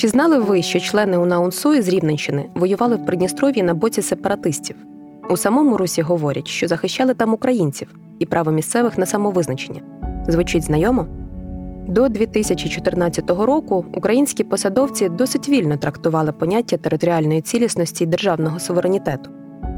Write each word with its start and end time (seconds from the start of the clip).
Чи 0.00 0.08
знали 0.08 0.38
ви, 0.38 0.62
що 0.62 0.80
члени 0.80 1.18
УНАУНСУ 1.18 1.82
з 1.82 1.88
Рівненщини 1.88 2.44
воювали 2.54 2.96
в 2.96 3.06
Придністров'ї 3.06 3.62
на 3.62 3.74
боці 3.74 4.02
сепаратистів? 4.02 4.76
У 5.30 5.36
самому 5.36 5.76
Русі 5.76 6.02
говорять, 6.02 6.48
що 6.48 6.68
захищали 6.68 7.14
там 7.14 7.34
українців 7.34 7.94
і 8.18 8.26
право 8.26 8.50
місцевих 8.50 8.98
на 8.98 9.06
самовизначення. 9.06 9.80
Звучить 10.28 10.62
знайомо? 10.62 11.06
До 11.88 12.08
2014 12.08 13.30
року 13.30 13.84
українські 13.94 14.44
посадовці 14.44 15.08
досить 15.08 15.48
вільно 15.48 15.76
трактували 15.76 16.32
поняття 16.32 16.76
територіальної 16.76 17.40
цілісності 17.40 18.04
і 18.04 18.06
державного 18.06 18.58
суверенітету, 18.58 19.30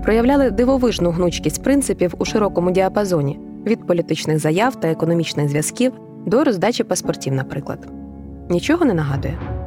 проявляли 0.04 0.50
дивовижну 0.50 1.10
гнучкість 1.10 1.62
принципів 1.62 2.14
у 2.18 2.24
широкому 2.24 2.70
діапазоні 2.70 3.40
від 3.66 3.86
політичних 3.86 4.38
заяв 4.38 4.76
та 4.76 4.88
економічних 4.88 5.48
зв'язків 5.48 5.92
до 6.26 6.44
роздачі 6.44 6.84
паспортів, 6.84 7.32
наприклад. 7.32 7.88
Нічого 8.50 8.84
не 8.84 8.94
нагадує. 8.94 9.61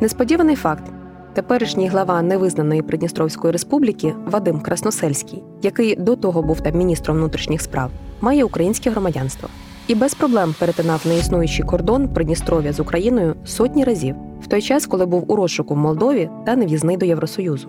Несподіваний 0.00 0.56
факт. 0.56 0.84
Теперішній 1.32 1.88
глава 1.88 2.22
невизнаної 2.22 2.82
Придністровської 2.82 3.52
республіки 3.52 4.14
Вадим 4.26 4.60
Красносельський, 4.60 5.42
який 5.62 5.96
до 5.96 6.16
того 6.16 6.42
був 6.42 6.60
там 6.60 6.74
міністром 6.78 7.16
внутрішніх 7.16 7.60
справ, 7.60 7.90
має 8.20 8.44
українське 8.44 8.90
громадянство 8.90 9.48
і 9.88 9.94
без 9.94 10.14
проблем 10.14 10.54
перетинав 10.58 11.02
неіснуючий 11.04 11.64
кордон 11.64 12.08
Придністров'я 12.08 12.72
з 12.72 12.80
Україною 12.80 13.34
сотні 13.44 13.84
разів, 13.84 14.14
в 14.42 14.46
той 14.46 14.62
час, 14.62 14.86
коли 14.86 15.06
був 15.06 15.32
у 15.32 15.36
розшуку 15.36 15.74
в 15.74 15.78
Молдові 15.78 16.30
та 16.46 16.56
нев'їзний 16.56 16.96
до 16.96 17.06
Євросоюзу. 17.06 17.68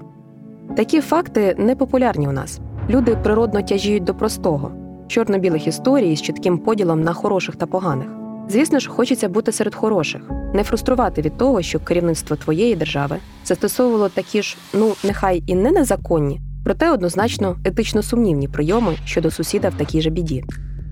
Такі 0.77 1.02
факти 1.02 1.55
не 1.58 1.75
популярні 1.75 2.27
у 2.27 2.31
нас. 2.31 2.59
Люди 2.89 3.17
природно 3.23 3.61
тяжіють 3.61 4.03
до 4.03 4.13
простого, 4.13 4.72
чорно-білих 5.08 5.67
історій 5.67 6.16
з 6.16 6.22
чітким 6.22 6.58
поділом 6.58 7.02
на 7.02 7.13
хороших 7.13 7.55
та 7.55 7.66
поганих. 7.66 8.20
Звісно 8.52 8.80
ж, 8.80 8.90
хочеться 8.90 9.30
бути 9.30 9.52
серед 9.52 9.76
хороших, 9.76 10.22
не 10.54 10.64
фруструвати 10.64 11.22
від 11.22 11.38
того, 11.38 11.62
що 11.62 11.80
керівництво 11.80 12.36
твоєї 12.36 12.75
держави 12.75 13.17
застосовувало 13.45 14.09
такі 14.09 14.42
ж, 14.42 14.58
ну 14.73 14.94
нехай 15.03 15.44
і 15.48 15.56
не 15.56 15.72
незаконні, 15.72 16.42
проте 16.64 16.92
однозначно 16.92 17.58
етично 17.66 18.03
сумнівні 18.03 18.48
прийоми 18.48 18.98
щодо 19.06 19.31
сусіда 19.31 19.70
в 19.70 19.73
такій 19.73 20.02
же 20.02 20.09
біді. 20.09 20.44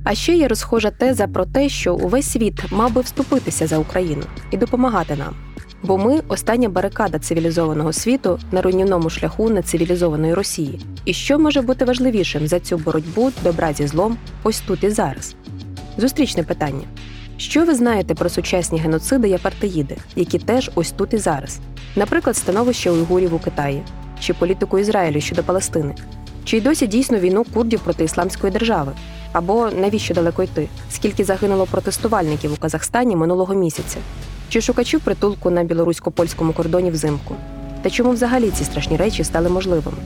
А 0.03 0.15
ще 0.15 0.35
є 0.35 0.47
розхожа 0.47 0.91
теза 0.91 1.27
про 1.27 1.45
те, 1.45 1.69
що 1.69 1.95
увесь 1.95 2.31
світ 2.31 2.71
мав 2.71 2.93
би 2.93 3.01
вступитися 3.01 3.67
за 3.67 3.77
Україну 3.77 4.23
і 4.51 4.57
допомагати 4.57 5.15
нам. 5.15 5.35
Бо 5.83 5.97
ми 5.97 6.19
остання 6.27 6.69
барикада 6.69 7.19
цивілізованого 7.19 7.93
світу 7.93 8.39
на 8.51 8.61
руйнівному 8.61 9.09
шляху 9.09 9.49
нецивілізованої 9.49 10.33
Росії. 10.33 10.81
І 11.05 11.13
що 11.13 11.39
може 11.39 11.61
бути 11.61 11.85
важливішим 11.85 12.47
за 12.47 12.59
цю 12.59 12.77
боротьбу 12.77 13.31
добра 13.43 13.73
зі 13.73 13.87
злом 13.87 14.17
ось 14.43 14.59
тут 14.59 14.83
і 14.83 14.89
зараз? 14.89 15.35
Зустрічне 15.97 16.43
питання: 16.43 16.83
що 17.39 17.65
ви 17.65 17.75
знаєте 17.75 18.15
про 18.15 18.29
сучасні 18.29 18.79
геноциди 18.79 19.29
і 19.29 19.33
апартеїди, 19.33 19.97
які 20.15 20.39
теж 20.39 20.71
ось 20.75 20.91
тут 20.91 21.13
і 21.13 21.17
зараз? 21.17 21.59
Наприклад, 21.95 22.37
становище 22.37 22.91
уйгурів 22.91 23.33
у 23.33 23.39
Китаї 23.39 23.83
чи 24.19 24.33
політику 24.33 24.79
Ізраїлю 24.79 25.21
щодо 25.21 25.43
Палестини, 25.43 25.95
чи 26.43 26.57
й 26.57 26.61
досі 26.61 26.87
дійсно 26.87 27.19
війну 27.19 27.45
курдів 27.53 27.79
проти 27.79 28.03
ісламської 28.03 28.53
держави? 28.53 28.91
Або 29.31 29.69
навіщо 29.81 30.13
далеко 30.13 30.43
йти? 30.43 30.67
Скільки 30.91 31.23
загинуло 31.23 31.65
протестувальників 31.65 32.53
у 32.53 32.55
Казахстані 32.55 33.15
минулого 33.15 33.55
місяця? 33.55 33.97
Чи 34.49 34.61
шукачів 34.61 34.99
притулку 34.99 35.49
на 35.49 35.63
білорусько-польському 35.63 36.53
кордоні 36.53 36.91
взимку? 36.91 37.35
Та 37.81 37.89
чому 37.89 38.11
взагалі 38.11 38.49
ці 38.49 38.63
страшні 38.63 38.97
речі 38.97 39.23
стали 39.23 39.49
можливими? 39.49 39.97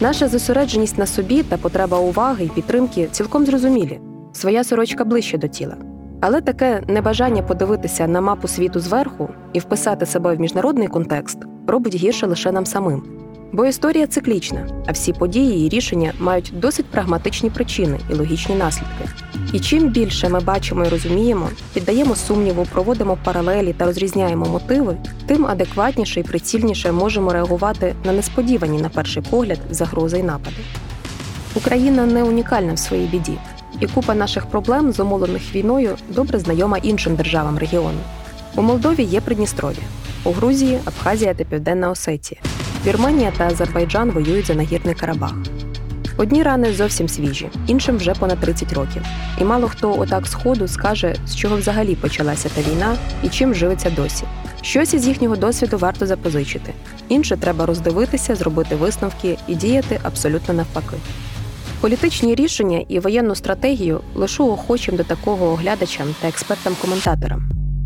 Наша 0.00 0.28
зосередженість 0.28 0.98
на 0.98 1.06
собі 1.06 1.42
та 1.42 1.56
потреба 1.56 1.98
уваги 1.98 2.44
і 2.44 2.48
підтримки 2.48 3.08
цілком 3.12 3.46
зрозумілі, 3.46 4.00
своя 4.32 4.64
сорочка 4.64 5.04
ближче 5.04 5.38
до 5.38 5.48
тіла. 5.48 5.76
Але 6.20 6.40
таке 6.40 6.82
небажання 6.88 7.42
подивитися 7.42 8.06
на 8.06 8.20
мапу 8.20 8.48
світу 8.48 8.80
зверху 8.80 9.28
і 9.52 9.58
вписати 9.58 10.06
себе 10.06 10.34
в 10.34 10.40
міжнародний 10.40 10.88
контекст 10.88 11.38
робить 11.66 11.94
гірше 11.94 12.26
лише 12.26 12.52
нам 12.52 12.66
самим. 12.66 13.02
Бо 13.52 13.66
історія 13.66 14.06
циклічна, 14.06 14.66
а 14.86 14.92
всі 14.92 15.12
події 15.12 15.66
і 15.66 15.68
рішення 15.68 16.12
мають 16.18 16.52
досить 16.56 16.86
прагматичні 16.86 17.50
причини 17.50 17.98
і 18.10 18.14
логічні 18.14 18.54
наслідки. 18.54 19.04
І 19.52 19.60
чим 19.60 19.88
більше 19.88 20.28
ми 20.28 20.40
бачимо 20.40 20.84
і 20.84 20.88
розуміємо, 20.88 21.48
піддаємо 21.74 22.16
сумніву, 22.16 22.66
проводимо 22.72 23.18
паралелі 23.24 23.72
та 23.72 23.84
розрізняємо 23.84 24.46
мотиви, 24.46 24.96
тим 25.26 25.46
адекватніше 25.46 26.20
і 26.20 26.22
прицільніше 26.22 26.92
можемо 26.92 27.32
реагувати 27.32 27.94
на 28.04 28.12
несподівані, 28.12 28.82
на 28.82 28.88
перший 28.88 29.22
погляд, 29.30 29.58
загрози 29.70 30.18
й 30.18 30.22
напади. 30.22 30.56
Україна 31.54 32.06
не 32.06 32.24
унікальна 32.24 32.72
в 32.72 32.78
своїй 32.78 33.06
біді, 33.06 33.38
і 33.80 33.86
купа 33.86 34.14
наших 34.14 34.46
проблем, 34.46 34.92
зумовлених 34.92 35.54
війною, 35.54 35.96
добре 36.08 36.38
знайома 36.38 36.78
іншим 36.78 37.14
державам 37.14 37.58
регіону. 37.58 37.98
У 38.56 38.62
Молдові 38.62 39.02
є 39.02 39.20
Придністров'я, 39.20 39.82
у 40.24 40.32
Грузії 40.32 40.78
Абхазія 40.84 41.34
та 41.34 41.44
Південна 41.44 41.90
Осетія. 41.90 42.40
Вірменія 42.86 43.32
та 43.38 43.46
Азербайджан 43.46 44.10
воюють 44.10 44.46
за 44.46 44.54
нагірний 44.54 44.94
Карабах. 44.94 45.34
Одні 46.16 46.42
рани 46.42 46.72
зовсім 46.72 47.08
свіжі, 47.08 47.48
іншим 47.66 47.96
вже 47.96 48.14
понад 48.14 48.38
30 48.40 48.72
років. 48.72 49.02
І 49.40 49.44
мало 49.44 49.68
хто 49.68 49.98
отак 50.00 50.26
сходу 50.26 50.68
скаже, 50.68 51.14
з 51.26 51.36
чого 51.36 51.56
взагалі 51.56 51.94
почалася 51.94 52.48
та 52.48 52.60
війна 52.60 52.96
і 53.22 53.28
чим 53.28 53.54
живеться 53.54 53.90
досі. 53.90 54.24
Щось 54.62 54.94
із 54.94 55.06
їхнього 55.06 55.36
досвіду 55.36 55.78
варто 55.78 56.06
запозичити. 56.06 56.72
Інше 57.08 57.36
треба 57.36 57.66
роздивитися, 57.66 58.34
зробити 58.34 58.76
висновки 58.76 59.38
і 59.48 59.54
діяти 59.54 60.00
абсолютно 60.02 60.54
навпаки. 60.54 60.96
Політичні 61.80 62.34
рішення 62.34 62.84
і 62.88 62.98
воєнну 62.98 63.34
стратегію 63.34 64.00
лишу 64.14 64.52
охочим 64.52 64.96
до 64.96 65.04
такого 65.04 65.46
оглядачам 65.46 66.06
та 66.20 66.28
експертам-коментаторам. 66.28 67.42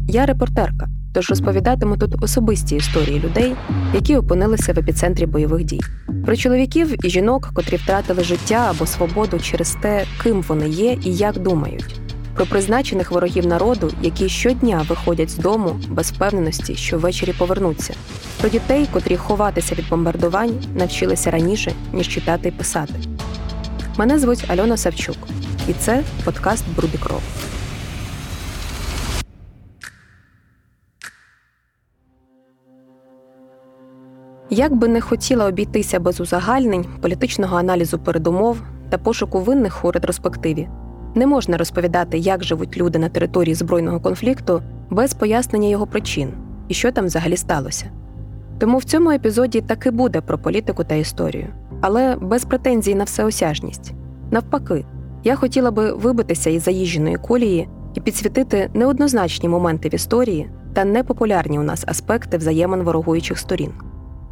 Я 0.08 0.26
репортерка. 0.26 0.88
Тож 1.14 1.30
розповідатиму 1.30 1.96
тут 1.96 2.22
особисті 2.22 2.76
історії 2.76 3.20
людей, 3.20 3.54
які 3.94 4.16
опинилися 4.16 4.72
в 4.72 4.78
епіцентрі 4.78 5.26
бойових 5.26 5.64
дій, 5.64 5.80
про 6.26 6.36
чоловіків 6.36 7.06
і 7.06 7.10
жінок, 7.10 7.50
котрі 7.54 7.76
втратили 7.76 8.24
життя 8.24 8.66
або 8.70 8.86
свободу 8.86 9.38
через 9.40 9.76
те, 9.82 10.04
ким 10.22 10.42
вони 10.42 10.68
є 10.68 10.98
і 11.04 11.14
як 11.14 11.38
думають, 11.38 12.00
про 12.34 12.46
призначених 12.46 13.10
ворогів 13.10 13.46
народу, 13.46 13.90
які 14.02 14.28
щодня 14.28 14.86
виходять 14.88 15.30
з 15.30 15.36
дому 15.36 15.80
без 15.88 16.12
впевненості, 16.12 16.74
що 16.74 16.98
ввечері 16.98 17.32
повернуться, 17.32 17.94
про 18.40 18.48
дітей, 18.48 18.88
котрі 18.92 19.16
ховатися 19.16 19.74
від 19.74 19.88
бомбардувань 19.88 20.54
навчилися 20.74 21.30
раніше 21.30 21.72
ніж 21.92 22.08
читати 22.08 22.48
і 22.48 22.52
писати. 22.52 22.94
Мене 23.98 24.18
звуть 24.18 24.50
Альона 24.50 24.76
Савчук, 24.76 25.16
і 25.68 25.72
це 25.72 26.02
подкаст 26.24 26.64
Бруди 26.76 26.98
кров. 26.98 27.22
Як 34.50 34.74
би 34.74 34.88
не 34.88 35.00
хотіла 35.00 35.46
обійтися 35.46 36.00
без 36.00 36.20
узагальнень, 36.20 36.86
політичного 37.00 37.56
аналізу 37.56 37.98
передумов 37.98 38.62
та 38.90 38.98
пошуку 38.98 39.40
винних 39.40 39.84
у 39.84 39.90
ретроспективі, 39.90 40.68
не 41.14 41.26
можна 41.26 41.56
розповідати, 41.56 42.18
як 42.18 42.44
живуть 42.44 42.76
люди 42.76 42.98
на 42.98 43.08
території 43.08 43.54
збройного 43.54 44.00
конфлікту 44.00 44.62
без 44.90 45.14
пояснення 45.14 45.68
його 45.68 45.86
причин 45.86 46.32
і 46.68 46.74
що 46.74 46.92
там 46.92 47.06
взагалі 47.06 47.36
сталося. 47.36 47.90
Тому 48.58 48.78
в 48.78 48.84
цьому 48.84 49.10
епізоді 49.10 49.60
таки 49.60 49.90
буде 49.90 50.20
про 50.20 50.38
політику 50.38 50.84
та 50.84 50.94
історію, 50.94 51.46
але 51.82 52.16
без 52.20 52.44
претензій 52.44 52.94
на 52.94 53.04
всеосяжність. 53.04 53.92
Навпаки, 54.30 54.84
я 55.24 55.36
хотіла 55.36 55.70
би 55.70 55.92
вибитися 55.92 56.50
із 56.50 56.62
заїждженої 56.62 57.16
колії 57.16 57.68
і 57.94 58.00
підсвітити 58.00 58.70
неоднозначні 58.74 59.48
моменти 59.48 59.88
в 59.88 59.94
історії 59.94 60.50
та 60.72 60.84
непопулярні 60.84 61.58
у 61.58 61.62
нас 61.62 61.84
аспекти 61.86 62.36
взаємин 62.36 62.82
ворогуючих 62.82 63.38
сторін. 63.38 63.72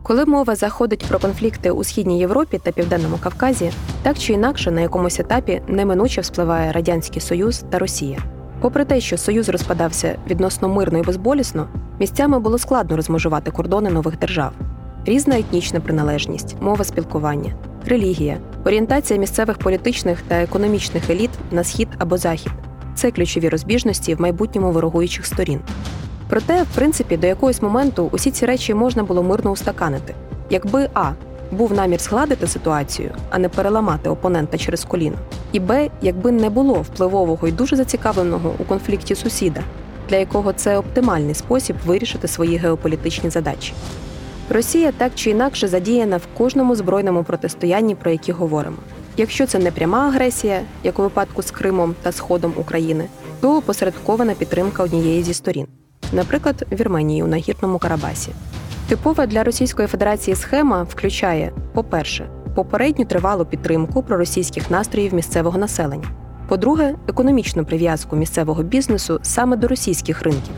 Коли 0.02 0.24
мова 0.24 0.54
заходить 0.54 1.04
про 1.08 1.18
конфлікти 1.18 1.70
у 1.70 1.84
східній 1.84 2.18
Європі 2.18 2.60
та 2.62 2.72
Південному 2.72 3.18
Кавказі, 3.22 3.72
так 4.02 4.18
чи 4.18 4.32
інакше 4.32 4.70
на 4.70 4.80
якомусь 4.80 5.20
етапі 5.20 5.62
неминуче 5.68 6.20
вспливає 6.20 6.72
Радянський 6.72 7.22
Союз 7.22 7.64
та 7.70 7.78
Росія. 7.78 8.18
Попри 8.60 8.84
те, 8.84 9.00
що 9.00 9.18
Союз 9.18 9.48
розпадався 9.48 10.16
відносно 10.30 10.68
мирно 10.68 10.98
і 10.98 11.02
безболісно, 11.02 11.68
місцями 12.00 12.38
було 12.38 12.58
складно 12.58 12.96
розмежувати 12.96 13.50
кордони 13.50 13.90
нових 13.90 14.18
держав. 14.18 14.52
Різна 15.06 15.38
етнічна 15.38 15.80
приналежність, 15.80 16.56
мова 16.60 16.84
спілкування, 16.84 17.54
релігія, 17.86 18.38
орієнтація 18.64 19.18
місцевих 19.18 19.58
політичних 19.58 20.22
та 20.28 20.34
економічних 20.34 21.10
еліт 21.10 21.30
на 21.50 21.64
схід 21.64 21.88
або 21.98 22.16
захід 22.16 22.52
це 22.94 23.10
ключові 23.10 23.48
розбіжності 23.48 24.14
в 24.14 24.20
майбутньому 24.20 24.72
ворогуючих 24.72 25.26
сторін. 25.26 25.60
Проте, 26.28 26.62
в 26.62 26.66
принципі, 26.74 27.16
до 27.16 27.26
якогось 27.26 27.62
моменту 27.62 28.08
усі 28.12 28.30
ці 28.30 28.46
речі 28.46 28.74
можна 28.74 29.02
було 29.02 29.22
мирно 29.22 29.50
устаканити, 29.50 30.14
якби 30.50 30.88
а. 30.94 31.12
Був 31.52 31.72
намір 31.72 32.00
згладити 32.00 32.46
ситуацію, 32.46 33.10
а 33.30 33.38
не 33.38 33.48
переламати 33.48 34.10
опонента 34.10 34.58
через 34.58 34.84
коліно. 34.84 35.16
І 35.52 35.60
Б, 35.60 35.90
якби 36.02 36.32
не 36.32 36.50
було 36.50 36.74
впливового 36.74 37.48
і 37.48 37.52
дуже 37.52 37.76
зацікавленого 37.76 38.54
у 38.58 38.64
конфлікті 38.64 39.14
сусіда, 39.14 39.60
для 40.08 40.16
якого 40.16 40.52
це 40.52 40.78
оптимальний 40.78 41.34
спосіб 41.34 41.76
вирішити 41.86 42.28
свої 42.28 42.56
геополітичні 42.56 43.30
задачі. 43.30 43.72
Росія 44.52 44.92
так 44.92 45.12
чи 45.14 45.30
інакше 45.30 45.68
задіяна 45.68 46.16
в 46.16 46.26
кожному 46.38 46.74
збройному 46.74 47.24
протистоянні, 47.24 47.94
про 47.94 48.10
які 48.10 48.32
говоримо. 48.32 48.76
Якщо 49.16 49.46
це 49.46 49.58
не 49.58 49.70
пряма 49.70 50.08
агресія, 50.08 50.60
як 50.84 50.98
у 50.98 51.02
випадку 51.02 51.42
з 51.42 51.50
Кримом 51.50 51.94
та 52.02 52.12
Сходом 52.12 52.52
України, 52.56 53.04
то 53.40 53.56
опосередкована 53.56 54.34
підтримка 54.34 54.82
однієї 54.82 55.22
зі 55.22 55.34
сторін. 55.34 55.66
наприклад, 56.12 56.66
Вірменії 56.72 57.22
у 57.22 57.26
нагірному 57.26 57.78
Карабасі. 57.78 58.30
Типова 58.88 59.26
для 59.26 59.44
Російської 59.44 59.88
Федерації 59.88 60.36
схема 60.36 60.82
включає, 60.82 61.52
по-перше, 61.74 62.30
попередню 62.54 63.04
тривалу 63.04 63.44
підтримку 63.44 64.02
проросійських 64.02 64.70
настроїв 64.70 65.14
місцевого 65.14 65.58
населення. 65.58 66.08
По-друге, 66.48 66.94
економічну 67.08 67.64
прив'язку 67.64 68.16
місцевого 68.16 68.62
бізнесу 68.62 69.18
саме 69.22 69.56
до 69.56 69.68
російських 69.68 70.22
ринків. 70.22 70.54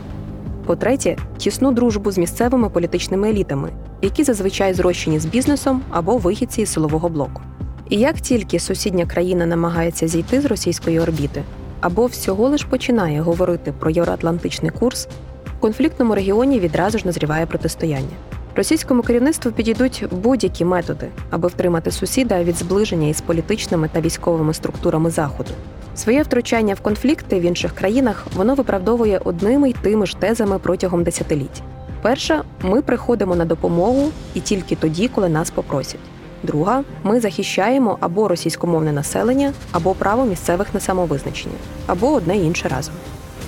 По-третє, 0.65 1.17
тісну 1.37 1.71
дружбу 1.71 2.11
з 2.11 2.17
місцевими 2.17 2.69
політичними 2.69 3.29
елітами, 3.29 3.69
які 4.01 4.23
зазвичай 4.23 4.73
зрощені 4.73 5.19
з 5.19 5.25
бізнесом 5.25 5.81
або 5.89 6.17
вихідці 6.17 6.61
із 6.61 6.73
силового 6.73 7.09
блоку. 7.09 7.41
І 7.89 7.99
як 7.99 8.19
тільки 8.19 8.59
сусідня 8.59 9.05
країна 9.05 9.45
намагається 9.45 10.07
зійти 10.07 10.41
з 10.41 10.45
російської 10.45 10.99
орбіти 10.99 11.43
або 11.83 12.05
всього 12.05 12.49
лиш 12.49 12.63
починає 12.63 13.21
говорити 13.21 13.73
про 13.79 13.89
євроатлантичний 13.89 14.71
курс, 14.71 15.07
в 15.45 15.59
конфліктному 15.59 16.15
регіоні 16.15 16.59
відразу 16.59 16.97
ж 16.97 17.05
назріває 17.05 17.45
протистояння. 17.45 18.15
Російському 18.55 19.01
керівництву 19.01 19.51
підійдуть 19.51 20.05
будь-які 20.11 20.65
методи, 20.65 21.07
аби 21.29 21.47
втримати 21.47 21.91
сусіда 21.91 22.43
від 22.43 22.55
зближення 22.55 23.07
із 23.07 23.21
політичними 23.21 23.89
та 23.93 24.01
військовими 24.01 24.53
структурами 24.53 25.09
Заходу. 25.09 25.49
Своє 25.95 26.23
втручання 26.23 26.73
в 26.73 26.81
конфлікти 26.81 27.39
в 27.39 27.41
інших 27.41 27.73
країнах 27.75 28.27
воно 28.35 28.55
виправдовує 28.55 29.21
одними 29.25 29.69
й 29.69 29.75
тими 29.81 30.05
ж 30.05 30.17
тезами 30.17 30.59
протягом 30.59 31.03
десятиліть. 31.03 31.61
Перша, 32.01 32.43
ми 32.61 32.81
приходимо 32.81 33.35
на 33.35 33.45
допомогу 33.45 34.11
і 34.33 34.39
тільки 34.39 34.75
тоді, 34.75 35.07
коли 35.07 35.29
нас 35.29 35.51
попросять. 35.51 35.99
Друга, 36.43 36.83
ми 37.03 37.19
захищаємо 37.19 37.97
або 37.99 38.27
російськомовне 38.27 38.91
населення, 38.91 39.53
або 39.71 39.93
право 39.93 40.25
місцевих 40.25 40.73
на 40.73 40.79
самовизначення, 40.79 41.55
або 41.87 42.11
одне 42.13 42.37
інше 42.37 42.67
разом. 42.67 42.93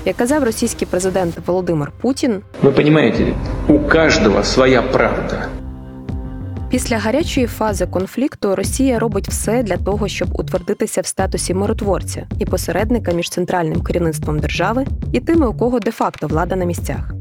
Як 0.05 0.15
казав 0.15 0.43
російський 0.43 0.87
президент 0.91 1.35
Володимир 1.47 1.91
Путін, 2.01 2.41
ви 2.61 2.71
розумієте, 2.71 3.33
у 3.67 3.79
кожного 3.79 4.43
своя 4.43 4.81
правда. 4.81 5.47
Після 6.69 6.97
гарячої 6.97 7.47
фази 7.47 7.85
конфлікту 7.85 8.55
Росія 8.55 8.99
робить 8.99 9.27
все 9.27 9.63
для 9.63 9.77
того, 9.77 10.07
щоб 10.07 10.39
утвердитися 10.39 11.01
в 11.01 11.05
статусі 11.05 11.53
миротворця 11.53 12.27
і 12.39 12.45
посередника 12.45 13.11
між 13.11 13.29
центральним 13.29 13.81
керівництвом 13.81 14.39
держави 14.39 14.85
і 15.11 15.19
тими, 15.19 15.47
у 15.47 15.53
кого 15.53 15.79
де-факто 15.79 16.27
влада 16.27 16.55
на 16.55 16.65
місцях. 16.65 17.11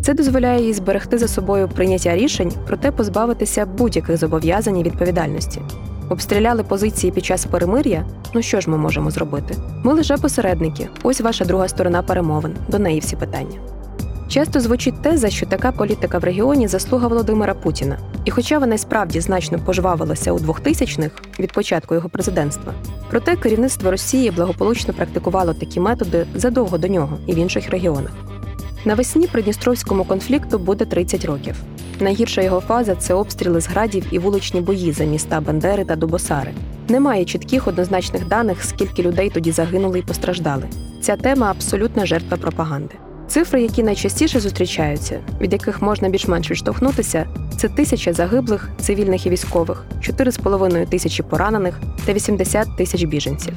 Це 0.00 0.14
дозволяє 0.14 0.64
їй 0.64 0.72
зберегти 0.72 1.18
за 1.18 1.28
собою 1.28 1.68
прийняття 1.68 2.16
рішень, 2.16 2.52
проте 2.66 2.90
позбавитися 2.90 3.66
будь-яких 3.66 4.16
зобов'язань 4.16 4.78
і 4.78 4.82
відповідальності. 4.82 5.60
Обстріляли 6.12 6.62
позиції 6.62 7.12
під 7.12 7.24
час 7.24 7.44
перемир'я. 7.44 8.04
Ну 8.34 8.42
що 8.42 8.60
ж 8.60 8.70
ми 8.70 8.78
можемо 8.78 9.10
зробити? 9.10 9.56
Ми 9.84 9.92
лише 9.92 10.16
посередники. 10.16 10.88
Ось 11.02 11.20
ваша 11.20 11.44
друга 11.44 11.68
сторона 11.68 12.02
перемовин. 12.02 12.54
До 12.68 12.78
неї 12.78 13.00
всі 13.00 13.16
питання. 13.16 13.58
Часто 14.28 14.60
звучить 14.60 15.02
теза, 15.02 15.30
що 15.30 15.46
така 15.46 15.72
політика 15.72 16.18
в 16.18 16.24
регіоні 16.24 16.68
заслуга 16.68 17.08
Володимира 17.08 17.54
Путіна. 17.54 17.98
І 18.24 18.30
хоча 18.30 18.58
вона 18.58 18.78
справді 18.78 19.20
значно 19.20 19.58
пожвавилася 19.58 20.32
у 20.32 20.38
2000-х 20.38 21.10
від 21.38 21.52
початку 21.52 21.94
його 21.94 22.08
президентства, 22.08 22.72
проте 23.10 23.36
керівництво 23.36 23.90
Росії 23.90 24.30
благополучно 24.30 24.94
практикувало 24.94 25.54
такі 25.54 25.80
методи 25.80 26.26
задовго 26.34 26.78
до 26.78 26.88
нього 26.88 27.18
і 27.26 27.34
в 27.34 27.36
інших 27.36 27.70
регіонах. 27.70 28.12
Навесні 28.84 29.26
Придністровському 29.26 30.04
конфлікту 30.04 30.58
буде 30.58 30.84
30 30.84 31.24
років. 31.24 31.54
Найгірша 32.00 32.42
його 32.42 32.60
фаза 32.60 32.94
це 32.94 33.14
обстріли 33.14 33.60
з 33.60 33.68
градів 33.68 34.06
і 34.10 34.18
вуличні 34.18 34.60
бої 34.60 34.92
за 34.92 35.04
міста 35.04 35.40
Бендери 35.40 35.84
та 35.84 35.96
Дубосари. 35.96 36.50
Немає 36.88 37.24
чітких 37.24 37.68
однозначних 37.68 38.28
даних, 38.28 38.64
скільки 38.64 39.02
людей 39.02 39.30
тоді 39.30 39.52
загинули 39.52 39.98
і 39.98 40.02
постраждали. 40.02 40.64
Ця 41.02 41.16
тема 41.16 41.50
абсолютна 41.50 42.06
жертва 42.06 42.36
пропаганди. 42.36 42.94
Цифри, 43.28 43.62
які 43.62 43.82
найчастіше 43.82 44.40
зустрічаються, 44.40 45.20
від 45.40 45.52
яких 45.52 45.82
можна 45.82 46.08
більш-менш 46.08 46.50
відштовхнутися, 46.50 47.26
це 47.56 47.68
тисяча 47.68 48.12
загиблих, 48.12 48.70
цивільних 48.80 49.26
і 49.26 49.30
військових, 49.30 49.84
4,5 50.00 50.88
тисячі 50.88 51.22
поранених 51.22 51.80
та 52.04 52.12
80 52.12 52.76
тисяч 52.76 53.04
біженців. 53.04 53.54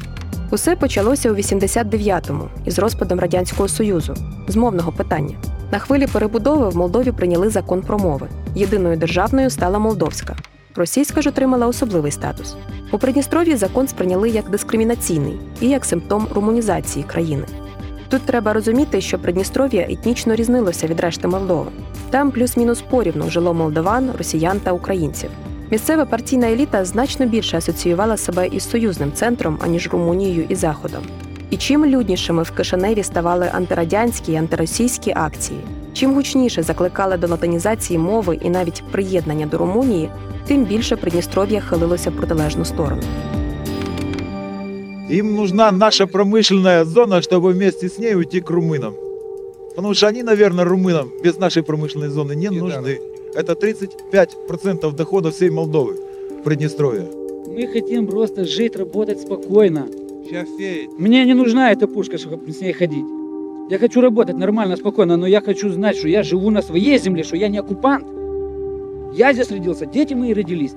Усе 0.52 0.76
почалося 0.76 1.32
у 1.32 1.36
89-му 1.36 2.48
із 2.66 2.80
розпадом 2.80 3.20
радянського 3.20 3.70
союзу 3.70 4.16
з 4.48 4.56
мовного 4.56 4.92
питання. 4.92 5.36
На 5.71 5.79
хвилі 5.79 6.07
перебудови 6.07 6.69
в 6.69 6.77
Молдові 6.77 7.12
прийняли 7.12 7.50
закон 7.50 7.81
про 7.81 8.00
мови. 8.00 8.27
Єдиною 8.56 8.97
державною 8.97 9.50
стала 9.50 9.79
Молдовська. 9.79 10.35
Російська 10.75 11.21
ж 11.21 11.29
отримала 11.29 11.67
особливий 11.67 12.12
статус. 12.12 12.56
У 12.91 12.97
Придністров'ї 12.97 13.56
закон 13.56 13.88
сприйняли 13.88 14.29
як 14.29 14.50
дискримінаційний 14.50 15.39
і 15.62 15.69
як 15.69 15.85
симптом 15.85 16.27
румунізації 16.35 17.06
країни. 17.06 17.45
Тут 18.09 18.21
треба 18.21 18.53
розуміти, 18.53 19.01
що 19.01 19.19
Придністров'я 19.19 19.81
етнічно 19.89 20.35
різнилося 20.35 20.88
від 20.88 21.00
решти 21.00 21.27
Молдови. 21.27 21.71
Там 22.09 22.31
плюс-мінус 22.31 22.81
порівну 22.81 23.29
жило 23.29 23.53
молдован, 23.53 24.09
росіян 24.17 24.59
та 24.59 24.71
українців. 24.71 25.29
Місцева 25.71 26.06
партійна 26.06 26.51
еліта 26.51 26.85
значно 26.85 27.25
більше 27.25 27.57
асоціювала 27.57 28.17
себе 28.17 28.47
із 28.47 28.69
союзним 28.69 29.12
центром, 29.13 29.59
аніж 29.62 29.89
Румунією 29.91 30.45
і 30.50 30.56
Заходом. 30.56 31.01
І 31.50 31.56
чим 31.56 31.87
люднішими 31.87 32.43
в 32.43 32.50
Кишиневі 32.50 33.02
ставали 33.02 33.50
антирадянські 33.52 34.32
і 34.32 34.37
антиросійські 34.37 35.12
акції, 35.17 35.61
чим 35.93 36.14
гучніше 36.14 36.62
закликали 36.62 37.17
до 37.17 37.26
латинізації 37.26 37.99
мови 37.99 38.38
і 38.43 38.50
навіть 38.50 38.82
приєднання 38.93 39.47
до 39.47 39.58
Румунії, 39.58 40.11
тим 40.47 40.64
більше 40.64 40.97
Придністров'я 40.97 41.61
хилилося 41.61 42.11
в 42.11 42.17
протилежну 42.17 42.64
сторону. 42.64 43.02
Им 45.11 45.35
нужна 45.35 45.73
наша 45.73 46.06
промышленная 46.06 46.85
зона, 46.85 47.20
чтобы 47.20 47.52
вместе 47.52 47.88
с 47.88 47.99
ней 47.99 48.14
уйти 48.14 48.41
к 48.41 48.50
румынам. 48.50 48.94
Потому 49.75 49.94
что 49.94 50.06
они, 50.06 50.23
наверное, 50.23 50.64
румынам 50.64 51.11
без 51.25 51.37
нашей 51.38 51.64
промышленной 51.64 52.11
зоны 52.11 52.37
не 52.37 52.49
нужны. 52.49 53.00
Это 53.35 53.55
35% 53.55 54.93
дохода 54.93 55.31
всей 55.31 55.50
Молдовы, 55.50 55.97
Приднестровья. 56.44 57.06
Мы 57.49 57.67
хотим 57.67 58.06
просто 58.06 58.44
жить, 58.44 58.76
работать 58.76 59.20
спокойно. 59.20 59.88
Сейчас 60.25 60.50
сеять. 60.57 60.89
Мне 60.98 61.24
не 61.25 61.36
нужна 61.36 61.72
эта 61.72 61.88
пушка, 61.88 62.18
чтобы 62.18 62.51
с 62.51 62.60
ней 62.60 62.74
ходить. 62.74 63.06
Я 63.69 63.77
хочу 63.77 64.01
работать 64.01 64.38
нормально, 64.38 64.75
спокойно, 64.75 65.18
но 65.18 65.27
я 65.27 65.39
хочу 65.39 65.69
знать, 65.69 65.98
что 65.98 66.07
я 66.07 66.24
живу 66.24 66.50
на 66.50 66.62
своей 66.62 66.98
земле, 66.98 67.24
что 67.24 67.38
я 67.38 67.48
не 67.48 67.60
оккупант. 67.60 68.06
Я 69.13 69.33
здесь 69.33 69.51
родился, 69.51 69.86
дети 69.86 70.16
мои 70.16 70.33
родились. 70.33 70.75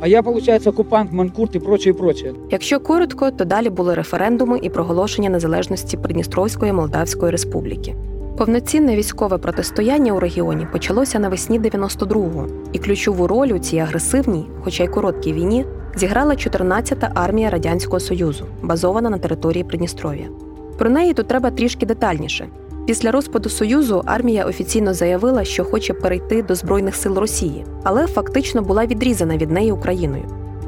А 0.00 0.08
я, 0.08 0.22
получается, 0.22 0.70
оккупант, 0.70 1.12
манкурт 1.12 1.54
і 1.54 1.58
прочее, 1.58 1.94
прочее. 1.94 2.34
Якщо 2.50 2.80
коротко, 2.80 3.30
то 3.30 3.44
далі 3.44 3.70
були 3.70 3.94
референдуми 3.94 4.58
і 4.62 4.70
проголошення 4.70 5.30
незалежності 5.30 5.96
Придністровської 5.96 6.72
Молдавської 6.72 7.32
Республіки. 7.32 7.94
Повноцінне 8.38 8.96
військове 8.96 9.38
протистояння 9.38 10.12
у 10.12 10.20
регіоні 10.20 10.66
почалося 10.72 11.18
навесні 11.18 11.60
92-го, 11.60 12.46
і 12.72 12.78
ключову 12.78 13.26
роль 13.26 13.48
у 13.48 13.58
цій 13.58 13.78
агресивній, 13.78 14.46
хоча 14.60 14.84
й 14.84 14.88
короткій 14.88 15.32
війні, 15.32 15.66
зіграла 15.96 16.34
14-та 16.34 17.12
армія 17.14 17.50
Радянського 17.50 18.00
Союзу, 18.00 18.46
базована 18.62 19.10
на 19.10 19.18
території 19.18 19.64
Придністров'я. 19.64 20.28
Про 20.78 20.90
неї 20.90 21.14
тут 21.14 21.28
треба 21.28 21.50
трішки 21.50 21.86
детальніше. 21.86 22.48
Після 22.86 23.10
розпаду 23.10 23.48
Союзу 23.48 24.02
армія 24.06 24.44
офіційно 24.44 24.94
заявила, 24.94 25.44
що 25.44 25.64
хоче 25.64 25.94
перейти 25.94 26.42
до 26.42 26.54
Збройних 26.54 26.96
сил 26.96 27.14
Росії, 27.18 27.64
але 27.82 28.06
фактично 28.06 28.62
була 28.62 28.86
відрізана 28.86 29.36
від 29.36 29.50
неї 29.50 29.72
Україною. 29.72 30.24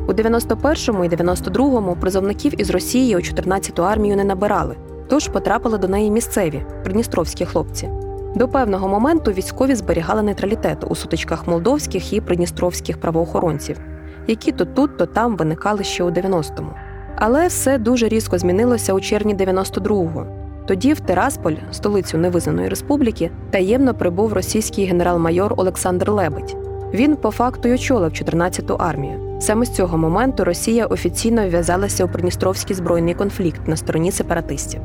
У 0.09 0.13
91-му 0.13 1.05
і 1.05 1.09
92-му 1.09 1.97
призовників 2.01 2.61
із 2.61 2.71
Росії 2.71 3.17
у 3.17 3.19
14-ту 3.19 3.83
армію 3.83 4.17
не 4.17 4.25
набирали, 4.25 4.77
тож 5.09 5.29
потрапили 5.29 5.79
до 5.79 5.89
неї 5.89 6.11
місцеві 6.11 6.63
придністровські 6.85 7.45
хлопці. 7.45 7.89
До 8.35 8.49
певного 8.49 8.89
моменту 8.89 9.33
військові 9.33 9.75
зберігали 9.75 10.23
нейтралітет 10.23 10.85
у 10.89 10.95
сутичках 10.95 11.47
молдовських 11.47 12.13
і 12.13 12.21
придністровських 12.21 13.01
правоохоронців, 13.01 13.81
які 14.27 14.53
то 14.53 14.65
тут, 14.65 14.97
то 14.97 15.07
там 15.07 15.37
виникали 15.37 15.85
ще 15.85 16.05
у 16.05 16.11
90-му. 16.11 16.71
Але 17.17 17.47
все 17.47 17.79
дуже 17.79 18.09
різко 18.09 18.39
змінилося 18.39 18.93
у 18.95 19.01
червні 19.01 19.35
92-го. 19.35 20.27
Тоді 20.67 20.93
в 20.93 21.01
Тирасполь, 21.01 21.55
столицю 21.71 22.19
невизнаної 22.19 22.69
республіки, 22.69 23.31
таємно 23.51 23.95
прибув 23.95 24.33
російський 24.33 24.85
генерал-майор 24.85 25.55
Олександр 25.57 26.11
Лебедь. 26.11 26.57
Він 26.95 27.17
по 27.17 27.31
факту 27.31 27.69
й 27.69 27.75
очолив 27.75 28.11
14-ту 28.11 28.75
армію. 28.75 29.41
Саме 29.41 29.67
з 29.67 29.71
цього 29.71 29.99
моменту 29.99 30.45
Росія 30.45 30.87
офіційно 30.87 31.49
вв'язалася 31.49 32.05
у 32.05 32.09
Придністровський 32.09 32.77
збройний 32.77 33.15
конфлікт 33.15 33.69
на 33.69 33.77
стороні 33.77 34.13
сепаратистів. 34.13 34.81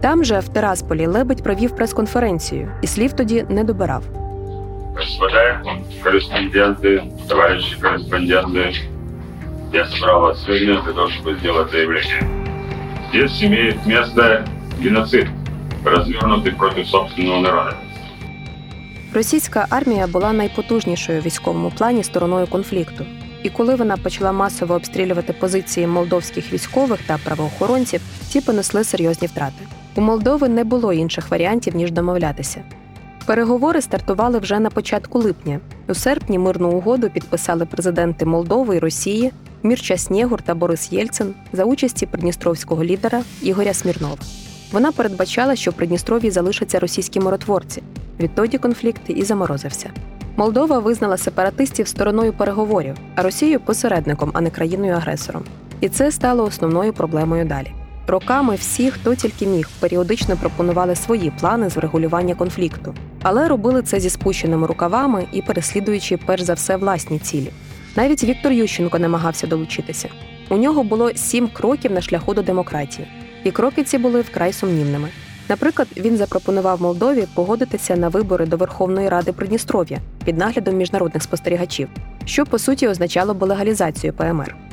Там 0.00 0.24
же 0.24 0.38
в 0.38 0.48
Тирасполі 0.48 1.06
Лебедь 1.06 1.42
провів 1.42 1.70
прес-конференцію 1.70 2.68
і 2.82 2.86
слів 2.86 3.12
тоді 3.12 3.44
не 3.48 3.64
добирав 3.64 4.02
Господа 4.97 5.61
корреспонденты, 6.03 7.01
товарищи 7.27 7.79
корреспонденты, 7.79 8.73
я 9.73 9.85
собрал 9.85 10.21
вас 10.21 10.43
сегодня 10.45 10.81
для 10.81 10.93
того, 10.93 11.09
чтобы 11.09 11.35
сделать 11.39 11.71
заявление. 11.71 12.23
Здесь 13.09 13.43
имеет 13.43 13.85
место 13.85 14.45
геноцид, 14.79 15.27
развернутый 15.85 16.51
против 16.51 16.87
собственного 16.87 17.41
народа. 17.41 17.75
Російська 19.13 19.67
армія 19.69 20.07
була 20.07 20.33
найпотужнішою 20.33 21.21
в 21.21 21.25
військовому 21.25 21.71
плані 21.77 22.03
стороною 22.03 22.47
конфлікту. 22.47 23.05
І 23.43 23.49
коли 23.49 23.75
вона 23.75 23.97
почала 23.97 24.31
масово 24.31 24.75
обстрілювати 24.75 25.33
позиції 25.33 25.87
молдовських 25.87 26.53
військових 26.53 26.99
та 27.07 27.17
правоохоронців, 27.17 28.01
ті 28.29 28.41
понесли 28.41 28.83
серйозні 28.83 29.27
втрати. 29.27 29.67
У 29.95 30.01
Молдови 30.01 30.49
не 30.49 30.63
було 30.63 30.93
інших 30.93 31.31
варіантів 31.31 31.75
ніж 31.75 31.91
домовлятися. 31.91 32.61
Переговори 33.28 33.80
стартували 33.82 34.38
вже 34.38 34.58
на 34.60 34.70
початку 34.70 35.18
липня. 35.18 35.60
У 35.88 35.94
серпні 35.94 36.38
мирну 36.38 36.70
угоду 36.70 37.10
підписали 37.10 37.66
президенти 37.66 38.26
Молдови 38.26 38.76
і 38.76 38.78
Росії 38.78 39.32
Мірча 39.62 39.96
Снєгур 39.96 40.42
та 40.42 40.54
Борис 40.54 40.92
Єльцин 40.92 41.34
за 41.52 41.64
участі 41.64 42.06
придністровського 42.06 42.84
лідера 42.84 43.22
Ігоря 43.42 43.74
Смірнова. 43.74 44.16
Вона 44.72 44.92
передбачала, 44.92 45.56
що 45.56 45.70
в 45.70 45.74
Придністров'ї 45.74 46.30
залишаться 46.30 46.78
російські 46.78 47.20
миротворці. 47.20 47.82
Відтоді 48.20 48.58
конфлікт 48.58 49.02
і 49.06 49.22
заморозився. 49.22 49.90
Молдова 50.36 50.78
визнала 50.78 51.16
сепаратистів 51.16 51.88
стороною 51.88 52.32
переговорів, 52.32 52.94
а 53.14 53.22
Росію 53.22 53.60
посередником, 53.60 54.30
а 54.34 54.40
не 54.40 54.50
країною-агресором. 54.50 55.42
І 55.80 55.88
це 55.88 56.12
стало 56.12 56.44
основною 56.44 56.92
проблемою 56.92 57.44
далі. 57.44 57.72
Роками 58.08 58.54
всі, 58.54 58.90
хто 58.90 59.14
тільки 59.14 59.46
міг, 59.46 59.68
періодично 59.80 60.36
пропонували 60.36 60.96
свої 60.96 61.32
плани 61.40 61.70
з 61.70 61.76
врегулювання 61.76 62.34
конфлікту, 62.34 62.94
але 63.22 63.48
робили 63.48 63.82
це 63.82 64.00
зі 64.00 64.10
спущеними 64.10 64.66
рукавами 64.66 65.26
і 65.32 65.42
переслідуючи 65.42 66.16
перш 66.16 66.42
за 66.42 66.54
все 66.54 66.76
власні 66.76 67.18
цілі. 67.18 67.50
Навіть 67.96 68.24
Віктор 68.24 68.52
Ющенко 68.52 68.98
намагався 68.98 69.46
долучитися. 69.46 70.08
У 70.48 70.56
нього 70.56 70.84
було 70.84 71.10
сім 71.14 71.48
кроків 71.52 71.92
на 71.92 72.00
шляху 72.00 72.34
до 72.34 72.42
демократії, 72.42 73.08
і 73.44 73.50
кроки 73.50 73.84
ці 73.84 73.98
були 73.98 74.20
вкрай 74.20 74.52
сумнівними. 74.52 75.08
Наприклад, 75.48 75.88
він 75.96 76.16
запропонував 76.16 76.82
Молдові 76.82 77.24
погодитися 77.34 77.96
на 77.96 78.08
вибори 78.08 78.46
до 78.46 78.56
Верховної 78.56 79.08
Ради 79.08 79.32
Придністров'я 79.32 79.98
під 80.24 80.38
наглядом 80.38 80.76
міжнародних 80.76 81.22
спостерігачів, 81.22 81.88
що 82.24 82.46
по 82.46 82.58
суті 82.58 82.88
означало 82.88 83.34
б 83.34 83.42
легалізацію 83.42 84.12
ПМР. 84.12 84.67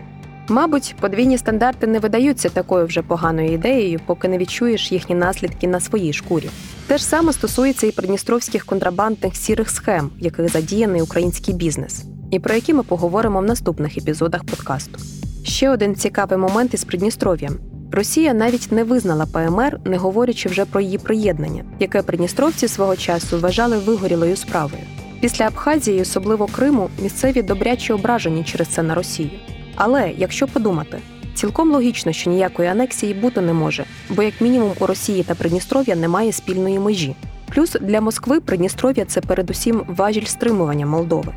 Мабуть, 0.47 0.95
подвійні 0.99 1.37
стандарти 1.37 1.87
не 1.87 1.99
видаються 1.99 2.49
такою 2.49 2.85
вже 2.85 3.01
поганою 3.01 3.53
ідеєю, 3.53 3.99
поки 4.05 4.27
не 4.27 4.37
відчуєш 4.37 4.91
їхні 4.91 5.15
наслідки 5.15 5.67
на 5.67 5.79
своїй 5.79 6.13
шкурі. 6.13 6.49
Те 6.87 6.97
ж 6.97 7.05
саме 7.05 7.33
стосується 7.33 7.87
і 7.87 7.91
придністровських 7.91 8.65
контрабандних 8.65 9.35
сірих 9.35 9.69
схем, 9.69 10.09
в 10.19 10.23
яких 10.23 10.49
задіяний 10.49 11.01
український 11.01 11.53
бізнес, 11.53 12.05
і 12.31 12.39
про 12.39 12.53
які 12.53 12.73
ми 12.73 12.83
поговоримо 12.83 13.39
в 13.39 13.45
наступних 13.45 13.97
епізодах 13.97 14.43
подкасту. 14.43 14.99
Ще 15.43 15.69
один 15.69 15.95
цікавий 15.95 16.37
момент 16.37 16.73
із 16.73 16.83
Придністров'ям. 16.83 17.55
Росія 17.91 18.33
навіть 18.33 18.71
не 18.71 18.83
визнала 18.83 19.25
ПМР, 19.25 19.79
не 19.85 19.97
говорячи 19.97 20.49
вже 20.49 20.65
про 20.65 20.81
її 20.81 20.97
приєднання, 20.97 21.63
яке 21.79 22.01
придністровці 22.01 22.67
свого 22.67 22.95
часу 22.95 23.39
вважали 23.39 23.77
вигорілою 23.77 24.35
справою. 24.35 24.83
Після 25.21 25.45
Абхазії, 25.45 26.01
особливо 26.01 26.45
Криму, 26.47 26.89
місцеві 27.01 27.41
добряче 27.41 27.93
ображені 27.93 28.43
через 28.43 28.67
це 28.67 28.83
на 28.83 28.95
Росію. 28.95 29.29
Але 29.75 30.11
якщо 30.17 30.47
подумати, 30.47 30.99
цілком 31.33 31.71
логічно, 31.71 32.11
що 32.11 32.29
ніякої 32.29 32.69
анексії 32.69 33.13
бути 33.13 33.41
не 33.41 33.53
може, 33.53 33.85
бо 34.09 34.23
як 34.23 34.41
мінімум 34.41 34.71
у 34.79 34.85
Росії 34.85 35.23
та 35.23 35.35
Придністров'я 35.35 35.95
немає 35.95 36.31
спільної 36.31 36.79
межі. 36.79 37.15
Плюс 37.55 37.77
для 37.81 38.01
Москви 38.01 38.39
Придністров'я 38.39 39.05
це 39.05 39.21
передусім 39.21 39.83
важіль 39.87 40.25
стримування 40.25 40.85
Молдови. 40.85 41.33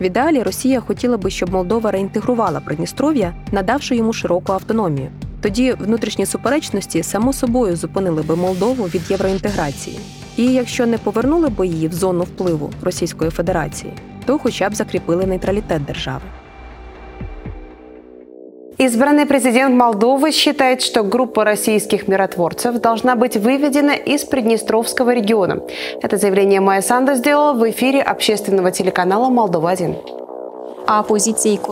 В 0.00 0.02
ідеалі 0.02 0.42
Росія 0.42 0.80
хотіла 0.80 1.16
би, 1.16 1.30
щоб 1.30 1.52
Молдова 1.52 1.90
реінтегрувала 1.90 2.60
Придністров'я, 2.60 3.34
надавши 3.52 3.96
йому 3.96 4.12
широку 4.12 4.52
автономію. 4.52 5.08
Тоді 5.40 5.72
внутрішні 5.72 6.26
суперечності 6.26 7.02
само 7.02 7.32
собою 7.32 7.76
зупинили 7.76 8.22
би 8.22 8.36
Молдову 8.36 8.84
від 8.84 9.10
євроінтеграції. 9.10 9.98
І 10.36 10.46
якщо 10.46 10.86
не 10.86 10.98
повернули 10.98 11.48
би 11.48 11.66
її 11.66 11.88
в 11.88 11.92
зону 11.92 12.22
впливу 12.22 12.70
Російської 12.82 13.30
Федерації, 13.30 13.92
то 14.26 14.38
хоча 14.38 14.70
б 14.70 14.74
закріпили 14.74 15.26
нейтралітет 15.26 15.84
держави. 15.84 16.22
Избранный 18.78 19.24
президент 19.24 19.76
Молдовы 19.76 20.32
считает, 20.32 20.82
что 20.82 21.04
группа 21.04 21.44
российских 21.44 22.08
миротворцев 22.08 22.80
должна 22.80 23.14
быть 23.14 23.36
выведена 23.36 23.92
из 23.92 24.24
Приднестровского 24.24 25.14
региона. 25.14 25.62
Это 26.02 26.16
заявление 26.16 26.60
Майя 26.60 26.82
Санда 26.82 27.14
сделала 27.14 27.52
в 27.52 27.70
эфире 27.70 28.02
общественного 28.02 28.72
телеканала 28.72 29.28
«Молдова-1» 29.28 30.23
а. 30.86 31.04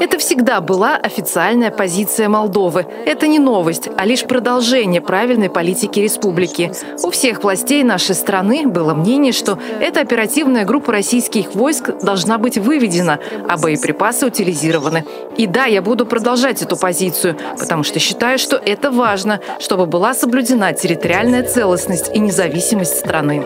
Это 0.01 0.19
всегда 0.19 0.61
была 0.61 0.97
официальная 0.97 1.71
позиция 1.71 2.29
Молдовы. 2.29 2.87
Это 3.07 3.27
не 3.27 3.39
новость, 3.39 3.89
а 3.97 4.05
лишь 4.05 4.25
продолжение 4.25 5.01
правильной 5.01 5.51
политики 5.51 6.01
республики. 6.01 6.73
У 7.03 7.11
всех 7.11 7.43
властей 7.43 7.83
нашей 7.83 8.15
страны 8.15 8.67
было 8.67 8.95
мнение, 8.95 9.33
что 9.33 9.59
эта 9.81 10.01
оперативная 10.01 10.65
группа 10.65 10.93
российских 10.93 11.55
войск 11.55 11.91
должна 12.03 12.39
быть 12.39 12.59
выведена, 12.59 13.19
а 13.49 13.59
боеприпасы 13.59 14.27
утилизированы. 14.27 15.05
И 15.37 15.47
да, 15.47 15.67
я 15.67 15.83
буду 15.83 16.07
продолжать 16.07 16.63
эту 16.63 16.77
позицию, 16.77 17.37
потому 17.59 17.83
что 17.83 17.99
считаю, 17.99 18.39
что 18.39 18.57
это 18.57 18.91
важно, 18.91 19.41
чтобы 19.59 19.87
была 19.87 20.15
соблюдена 20.15 20.73
территориальная 20.73 21.43
целостность 21.43 22.11
и 22.15 22.19
независимость 22.19 22.99
страны. 22.99 23.45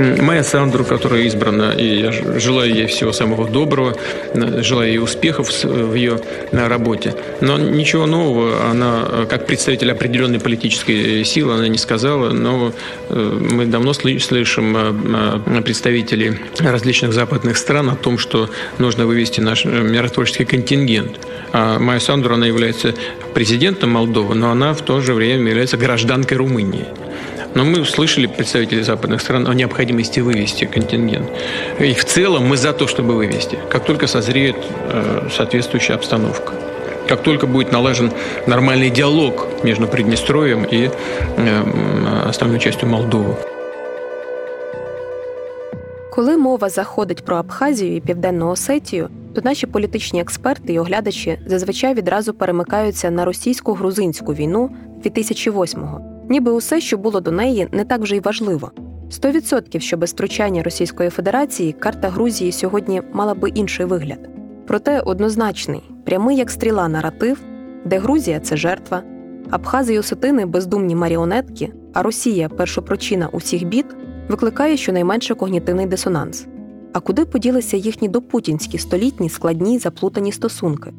Майя 0.00 0.42
Сандру, 0.42 0.84
которая 0.84 1.22
избрана, 1.22 1.72
и 1.72 2.00
я 2.00 2.12
желаю 2.38 2.74
ей 2.74 2.86
всего 2.86 3.12
самого 3.12 3.48
доброго, 3.48 3.94
желаю 4.34 4.88
ей 4.88 4.98
успехов 4.98 5.50
в 5.62 5.94
ее 5.94 6.20
работе. 6.52 7.14
Но 7.40 7.58
ничего 7.58 8.06
нового 8.06 8.70
она, 8.70 9.26
как 9.28 9.46
представитель 9.46 9.92
определенной 9.92 10.40
политической 10.40 11.24
силы, 11.24 11.54
она 11.54 11.68
не 11.68 11.78
сказала, 11.78 12.30
но 12.30 12.72
э, 13.10 13.38
мы 13.52 13.66
давно 13.66 13.92
слышим 13.92 14.76
представителей 15.64 16.38
различных 16.58 17.12
западных 17.12 17.58
стран 17.58 17.90
о 17.90 17.96
том, 17.96 18.16
что 18.16 18.48
нужно 18.78 19.06
вывести 19.06 19.40
наш 19.40 19.64
миротворческий 19.64 20.46
контингент. 20.46 21.18
А 21.52 21.78
Майя 21.78 22.00
Сандру, 22.00 22.34
она 22.34 22.46
является 22.46 22.94
президентом 23.34 23.90
Молдовы, 23.90 24.34
но 24.34 24.50
она 24.50 24.72
в 24.72 24.82
то 24.82 25.00
же 25.00 25.12
время 25.14 25.48
является 25.50 25.76
гражданкой 25.76 26.38
Румынии. 26.38 26.86
Но 27.55 27.63
мы 27.63 27.81
услышали 27.81 28.27
представителей 28.27 28.83
западных 28.83 29.21
стран 29.21 29.47
о 29.47 29.53
необходимости 29.53 30.19
вывести 30.19 30.65
контингент. 30.65 31.29
И 31.79 31.93
в 31.93 32.05
целом 32.05 32.47
мы 32.47 32.57
за 32.57 32.73
то, 32.73 32.87
чтобы 32.87 33.15
вывести, 33.15 33.57
как 33.69 33.85
только 33.85 34.07
созреет 34.07 34.57
э, 34.89 35.29
соответствующая 35.31 35.93
обстановка. 35.93 36.53
Как 37.07 37.21
только 37.21 37.47
будет 37.47 37.71
налажен 37.71 38.11
нормальный 38.47 38.89
диалог 38.89 39.47
между 39.63 39.87
Приднестровьем 39.87 40.65
и 40.65 40.89
э, 41.37 42.29
остальной 42.29 42.59
частью 42.59 42.89
Молдовы. 42.89 43.35
Коли 46.15 46.37
мова 46.37 46.69
заходить 46.69 47.25
про 47.25 47.35
Абхазію 47.35 47.95
і 47.95 48.01
Південну 48.01 48.49
Осетію, 48.49 49.09
то 49.33 49.41
наші 49.43 49.67
політичні 49.67 50.21
експерти 50.21 50.73
і 50.73 50.79
оглядачі 50.79 51.39
зазвичай 51.45 51.93
відразу 51.93 52.33
перемикаються 52.33 53.11
на 53.11 53.25
російсько-грузинську 53.25 54.33
війну 54.33 54.69
2008-го, 55.05 56.08
ніби 56.30 56.52
усе, 56.52 56.80
що 56.80 56.98
було 56.98 57.20
до 57.20 57.30
неї, 57.30 57.68
не 57.72 57.84
так 57.84 58.00
вже 58.00 58.16
й 58.16 58.20
важливо. 58.20 58.70
100% 59.10 59.80
що 59.80 59.96
без 59.96 60.12
втручання 60.12 60.62
Російської 60.62 61.10
Федерації 61.10 61.72
карта 61.72 62.08
Грузії 62.08 62.52
сьогодні 62.52 63.02
мала 63.12 63.34
би 63.34 63.48
інший 63.48 63.86
вигляд. 63.86 64.28
Проте 64.66 65.00
однозначний, 65.00 65.82
прямий 66.04 66.36
як 66.36 66.50
стріла 66.50 66.88
наратив, 66.88 67.40
де 67.84 67.98
Грузія 67.98 68.40
це 68.40 68.56
жертва, 68.56 69.02
Абхази 69.50 69.94
й 69.94 69.98
Осетини 69.98 70.46
бездумні 70.46 70.94
маріонетки, 70.94 71.72
а 71.94 72.02
Росія 72.02 72.48
першопричина 72.48 73.28
усіх 73.28 73.64
бід, 73.64 73.86
викликає 74.28 74.76
щонайменше 74.76 75.34
когнітивний 75.34 75.86
дисонанс. 75.86 76.46
А 76.92 77.00
куди 77.00 77.24
поділися 77.24 77.76
їхні 77.76 78.08
допутінські 78.08 78.78
столітні 78.78 79.28
складні 79.28 79.78
заплутані 79.78 80.32
стосунки? 80.32 80.92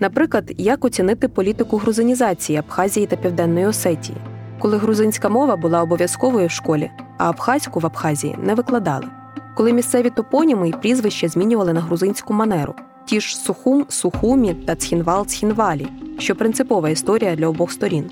Наприклад, 0.00 0.52
як 0.58 0.84
оцінити 0.84 1.28
політику 1.28 1.76
грузинізації 1.76 2.58
Абхазії 2.58 3.06
та 3.06 3.16
Південної 3.16 3.66
Осетії? 3.66 4.18
Коли 4.58 4.76
грузинська 4.76 5.28
мова 5.28 5.56
була 5.56 5.82
обов'язковою 5.82 6.46
в 6.46 6.50
школі, 6.50 6.90
а 7.18 7.28
абхазьку 7.28 7.80
в 7.80 7.86
Абхазії 7.86 8.36
не 8.42 8.54
викладали, 8.54 9.06
коли 9.54 9.72
місцеві 9.72 10.10
топоніми 10.10 10.68
і 10.68 10.72
прізвища 10.72 11.28
змінювали 11.28 11.72
на 11.72 11.80
грузинську 11.80 12.34
манеру, 12.34 12.74
ті 13.04 13.20
ж 13.20 13.36
Сухум, 13.36 13.86
Сухумі 13.88 14.54
та 14.54 14.76
Цхінвал 14.76 15.26
Цхінвалі, 15.26 15.86
що 16.18 16.36
принципова 16.36 16.90
історія 16.90 17.36
для 17.36 17.48
обох 17.48 17.72
сторін. 17.72 18.10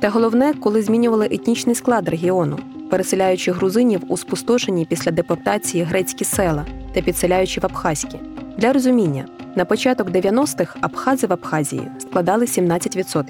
Та 0.00 0.10
головне, 0.10 0.54
коли 0.62 0.82
змінювали 0.82 1.26
етнічний 1.30 1.74
склад 1.74 2.08
регіону, 2.08 2.58
переселяючи 2.90 3.52
грузинів 3.52 4.00
у 4.08 4.16
спустошені 4.16 4.84
після 4.84 5.10
депортації 5.10 5.84
грецькі 5.84 6.24
села 6.24 6.66
та 6.94 7.00
підселяючи 7.00 7.60
в 7.60 7.66
Абхазькі. 7.66 8.18
Для 8.58 8.72
розуміння, 8.72 9.26
на 9.56 9.64
початок 9.64 10.10
90-х 10.10 10.76
Абхази 10.80 11.26
в 11.26 11.32
Абхазії 11.32 11.88
складали 11.98 12.44
17%. 12.44 13.24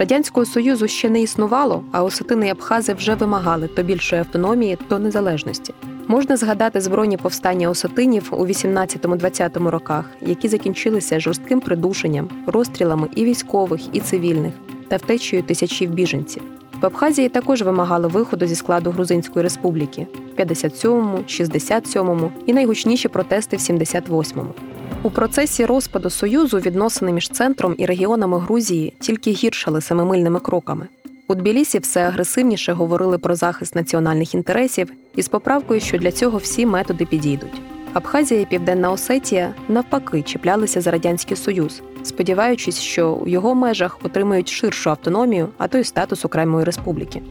Радянського 0.00 0.46
Союзу 0.46 0.88
ще 0.88 1.10
не 1.10 1.22
існувало, 1.22 1.84
а 1.92 2.02
осетини 2.02 2.46
і 2.46 2.50
Абхази 2.50 2.94
вже 2.94 3.14
вимагали 3.14 3.68
то 3.68 3.82
більшої 3.82 4.20
автономії, 4.20 4.78
то 4.88 4.98
незалежності. 4.98 5.74
Можна 6.06 6.36
згадати 6.36 6.80
збройні 6.80 7.16
повстання 7.16 7.70
осетинів 7.70 8.28
у 8.32 8.46
18-20 8.46 9.68
роках, 9.68 10.04
які 10.20 10.48
закінчилися 10.48 11.20
жорстким 11.20 11.60
придушенням, 11.60 12.28
розстрілами 12.46 13.08
і 13.14 13.24
військових, 13.24 13.80
і 13.92 14.00
цивільних 14.00 14.52
та 14.88 14.96
втечею 14.96 15.42
тисячів 15.42 15.90
біженців. 15.90 16.42
В 16.80 16.86
Абхазії 16.86 17.28
також 17.28 17.62
вимагали 17.62 18.08
виходу 18.08 18.46
зі 18.46 18.54
складу 18.54 18.90
Грузинської 18.90 19.42
республіки 19.42 20.06
в 20.36 20.40
57-му, 20.40 21.18
67-му 21.18 22.32
і 22.46 22.52
найгучніші 22.52 23.08
протести 23.08 23.56
в 23.56 23.60
78-му. 23.60 24.54
У 25.02 25.10
процесі 25.10 25.66
розпаду 25.66 26.10
Союзу 26.10 26.58
відносини 26.58 27.12
між 27.12 27.28
центром 27.28 27.74
і 27.78 27.86
регіонами 27.86 28.38
Грузії 28.38 28.92
тільки 29.00 29.30
гіршали 29.30 29.80
семимильними 29.80 30.40
кроками. 30.40 30.86
У 31.28 31.34
Тбілісі 31.34 31.78
все 31.78 32.00
агресивніше 32.00 32.72
говорили 32.72 33.18
про 33.18 33.34
захист 33.34 33.74
національних 33.74 34.34
інтересів 34.34 34.92
із 35.16 35.28
поправкою, 35.28 35.80
що 35.80 35.98
для 35.98 36.12
цього 36.12 36.38
всі 36.38 36.66
методи 36.66 37.06
підійдуть. 37.06 37.62
Абхазія 37.92 38.40
і 38.40 38.46
Південна 38.46 38.90
Осетія 38.90 39.54
навпаки 39.68 40.22
чіплялися 40.22 40.80
за 40.80 40.90
радянський 40.90 41.36
союз, 41.36 41.82
сподіваючись, 42.02 42.78
що 42.78 43.12
у 43.12 43.28
його 43.28 43.54
межах 43.54 43.98
отримають 44.02 44.48
ширшу 44.48 44.90
автономію, 44.90 45.48
а 45.58 45.68
то 45.68 45.78
й 45.78 45.84
статус 45.84 46.24
окремої 46.24 46.64
республіки. 46.64 47.22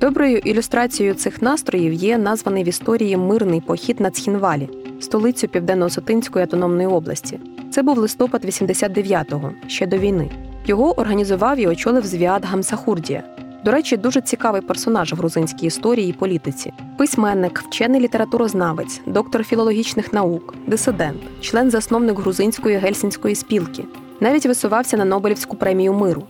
Доброю 0.00 0.38
ілюстрацією 0.38 1.14
цих 1.14 1.42
настроїв 1.42 1.92
є 1.92 2.18
названий 2.18 2.64
в 2.64 2.68
історії 2.68 3.16
мирний 3.16 3.60
похід 3.60 4.00
на 4.00 4.10
Цхінвалі, 4.10 4.68
столицю 5.00 5.48
Південно-Осетинської 5.48 6.42
автономної 6.42 6.88
області. 6.88 7.40
Це 7.70 7.82
був 7.82 7.98
листопад 7.98 8.44
89-го, 8.44 9.52
ще 9.66 9.86
до 9.86 9.98
війни. 9.98 10.30
Його 10.66 11.00
організував 11.00 11.58
і 11.58 11.66
очолив 11.66 12.06
звіат 12.06 12.44
Гамсахурдія. 12.44 13.22
До 13.64 13.70
речі, 13.70 13.96
дуже 13.96 14.20
цікавий 14.20 14.62
персонаж 14.62 15.12
в 15.12 15.16
грузинській 15.16 15.66
історії 15.66 16.10
і 16.10 16.12
політиці: 16.12 16.72
письменник, 16.98 17.64
вчений 17.68 18.00
літературознавець, 18.00 19.00
доктор 19.06 19.44
філологічних 19.44 20.12
наук, 20.12 20.54
дисидент, 20.66 21.20
член 21.40 21.70
засновник 21.70 22.18
грузинської 22.18 22.76
гельсінської 22.76 23.34
спілки. 23.34 23.84
Навіть 24.20 24.46
висувався 24.46 24.96
на 24.96 25.04
Нобелівську 25.04 25.56
премію 25.56 25.92
миру. 25.92 26.22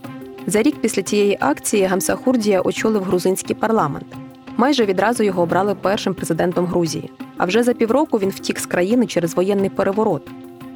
За 0.47 0.61
рік 0.61 0.75
після 0.81 1.01
тієї 1.01 1.37
акції 1.39 1.85
Гамсахурдія 1.85 2.61
очолив 2.61 3.03
грузинський 3.03 3.55
парламент. 3.55 4.05
Майже 4.57 4.85
відразу 4.85 5.23
його 5.23 5.41
обрали 5.41 5.75
першим 5.75 6.13
президентом 6.13 6.65
Грузії. 6.65 7.11
А 7.37 7.45
вже 7.45 7.63
за 7.63 7.73
півроку 7.73 8.19
він 8.19 8.29
втік 8.29 8.59
з 8.59 8.65
країни 8.65 9.05
через 9.05 9.35
воєнний 9.35 9.69
переворот. 9.69 10.29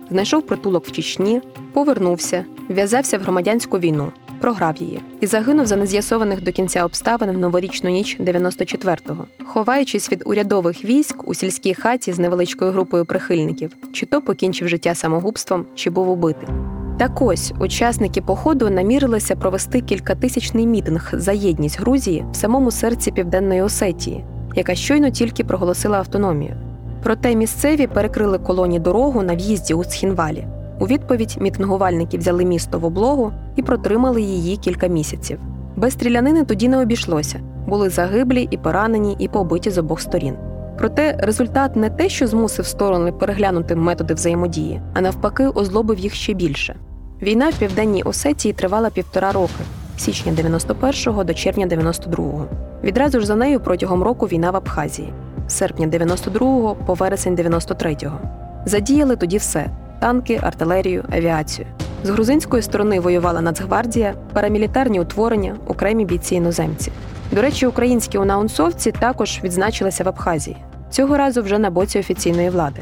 Знайшов 0.10 0.42
притулок 0.42 0.86
в 0.86 0.92
Чечні, 0.92 1.42
повернувся, 1.74 2.46
в'язався 2.70 3.18
в 3.18 3.22
громадянську 3.22 3.80
війну, 3.80 4.12
програв 4.42 4.78
її 4.78 5.02
і 5.22 5.28
загинув 5.28 5.66
за 5.66 5.76
нез'ясованих 5.76 6.44
до 6.44 6.52
кінця 6.52 6.86
обставин 6.86 7.32
в 7.32 7.38
новорічну 7.38 7.90
ніч 7.90 8.20
94-го, 8.20 9.26
ховаючись 9.46 10.12
від 10.12 10.24
урядових 10.26 10.86
військ 10.86 11.28
у 11.28 11.34
сільській 11.34 11.74
хаті 11.74 12.14
з 12.14 12.20
невеличкою 12.20 12.72
групою 12.72 13.06
прихильників, 13.06 13.76
чи 13.94 14.06
то 14.06 14.22
покінчив 14.22 14.68
життя 14.68 14.96
самогубством, 14.96 15.66
чи 15.76 15.90
був 15.90 16.10
убитий. 16.10 16.50
Так 16.98 17.22
ось 17.22 17.54
учасники 17.60 18.22
походу 18.22 18.70
намірилися 18.70 19.36
провести 19.36 19.82
кількатисячний 19.82 20.68
мітинг 20.68 21.12
за 21.14 21.32
єдність 21.32 21.80
Грузії 21.80 22.26
в 22.32 22.36
самому 22.36 22.72
серці 22.72 23.12
Південної 23.12 23.62
Осетії, 23.62 24.26
яка 24.56 24.76
щойно 24.76 25.10
тільки 25.10 25.44
проголосила 25.44 25.98
автономію. 25.98 26.56
Проте 27.04 27.36
місцеві 27.36 27.88
перекрили 27.88 28.38
колоні 28.38 28.80
дорогу 28.80 29.24
на 29.24 29.36
в'їзді 29.36 29.74
у 29.74 29.84
Схінвалі. 29.84 30.48
У 30.80 30.88
відповідь 30.88 31.38
мітингувальники 31.40 32.18
взяли 32.18 32.46
місто 32.46 32.80
в 32.80 32.86
облогу 32.86 33.32
і 33.56 33.62
протримали 33.62 34.22
її 34.22 34.58
кілька 34.58 34.88
місяців. 34.88 35.40
Без 35.76 35.94
стрілянини 35.94 36.44
тоді 36.44 36.68
не 36.68 36.82
обійшлося. 36.82 37.40
Були 37.68 37.90
загиблі 37.90 38.48
і 38.52 38.58
поранені, 38.58 39.16
і 39.20 39.28
побиті 39.28 39.70
з 39.70 39.78
обох 39.78 40.02
сторін. 40.02 40.36
Проте 40.78 41.18
результат 41.20 41.76
не 41.76 41.90
те, 41.90 42.10
що 42.10 42.28
змусив 42.28 42.66
сторони 42.66 43.12
переглянути 43.12 43.76
методи 43.76 44.14
взаємодії, 44.14 44.82
а 44.94 45.02
навпаки, 45.02 45.48
озлобив 45.48 46.00
їх 46.00 46.14
ще 46.14 46.34
більше. 46.34 46.76
Війна 47.22 47.50
в 47.50 47.56
південній 47.56 48.04
Осетії 48.04 48.54
тривала 48.54 48.90
півтора 48.90 49.32
роки 49.32 49.64
січня 49.98 50.32
91-го 50.32 51.24
до 51.24 51.34
червня 51.34 51.68
92-го. 51.68 52.48
Відразу 52.84 53.20
ж 53.20 53.26
за 53.26 53.36
нею 53.36 53.60
протягом 53.60 54.04
року 54.04 54.26
війна 54.26 54.52
в 54.52 54.56
Абхазії, 54.56 55.14
з 55.48 55.54
серпня 55.54 55.88
92-го 55.88 56.76
по 56.76 56.94
вересень 56.94 57.36
93-го. 57.36 58.20
Задіяли 58.66 59.16
тоді 59.16 59.38
все: 59.38 59.70
танки, 60.04 60.40
артилерію, 60.44 61.04
авіацію. 61.12 61.68
З 62.04 62.10
грузинської 62.10 62.64
сторони 62.64 63.00
воювала 63.00 63.42
Нацгвардія, 63.42 64.14
парамілітарні 64.34 65.00
утворення, 65.00 65.56
окремі 65.68 66.06
бійці 66.06 66.36
іноземці. 66.36 66.92
До 67.32 67.42
речі, 67.42 67.66
українські 67.66 68.18
унаунсовці 68.18 68.92
також 68.92 69.40
відзначилися 69.44 70.04
в 70.04 70.08
Абхазії. 70.08 70.58
Цього 70.90 71.18
разу 71.18 71.42
вже 71.42 71.60
на 71.60 71.70
боці 71.70 72.00
офіційної 72.00 72.50
влади. 72.50 72.82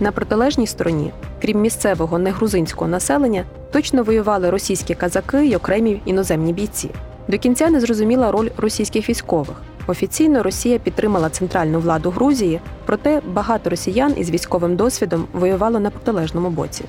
На 0.00 0.12
протилежній 0.12 0.66
стороні, 0.66 1.12
крім 1.42 1.60
місцевого 1.60 2.18
негрузинського 2.18 2.90
населення, 2.90 3.44
точно 3.72 4.02
воювали 4.02 4.50
російські 4.50 4.94
казаки 4.94 5.38
й 5.38 5.54
окремі 5.54 6.00
іноземні 6.04 6.52
бійці. 6.52 6.90
До 7.28 7.38
кінця 7.38 7.70
не 7.70 7.80
зрозуміла 7.80 8.32
роль 8.32 8.48
російських 8.56 9.08
військових. 9.08 9.62
Офіційно 9.86 10.42
Росія 10.42 10.78
підтримала 10.78 11.30
центральну 11.30 11.80
владу 11.80 12.10
Грузії, 12.10 12.60
проте 12.86 13.20
багато 13.26 13.70
росіян 13.70 14.14
із 14.16 14.30
військовим 14.30 14.76
досвідом 14.76 15.26
воювало 15.32 15.80
на 15.80 15.90
протилежному 15.90 16.50
боці. 16.50 16.84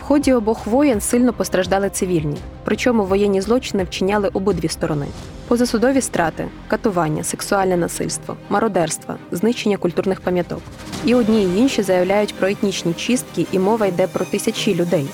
В 0.00 0.02
ході 0.02 0.32
обох 0.32 0.66
воєн 0.66 1.00
сильно 1.00 1.32
постраждали 1.32 1.90
цивільні, 1.90 2.36
причому 2.64 3.04
воєнні 3.04 3.40
злочини 3.40 3.84
вчиняли 3.84 4.28
обидві 4.32 4.68
сторони: 4.68 5.06
позасудові 5.48 6.00
страти, 6.00 6.48
катування, 6.68 7.24
сексуальне 7.24 7.76
насильство, 7.76 8.36
мародерство, 8.48 9.14
знищення 9.30 9.76
культурних 9.76 10.20
пам'яток. 10.20 10.60
І 11.04 11.14
одні 11.14 11.42
й 11.42 11.58
інші 11.58 11.82
заявляють 11.82 12.34
про 12.34 12.48
етнічні 12.48 12.94
чистки, 12.94 13.46
і 13.52 13.58
мова 13.58 13.86
йде 13.86 14.06
про 14.06 14.24
тисячі 14.24 14.74
людей, 14.74 15.08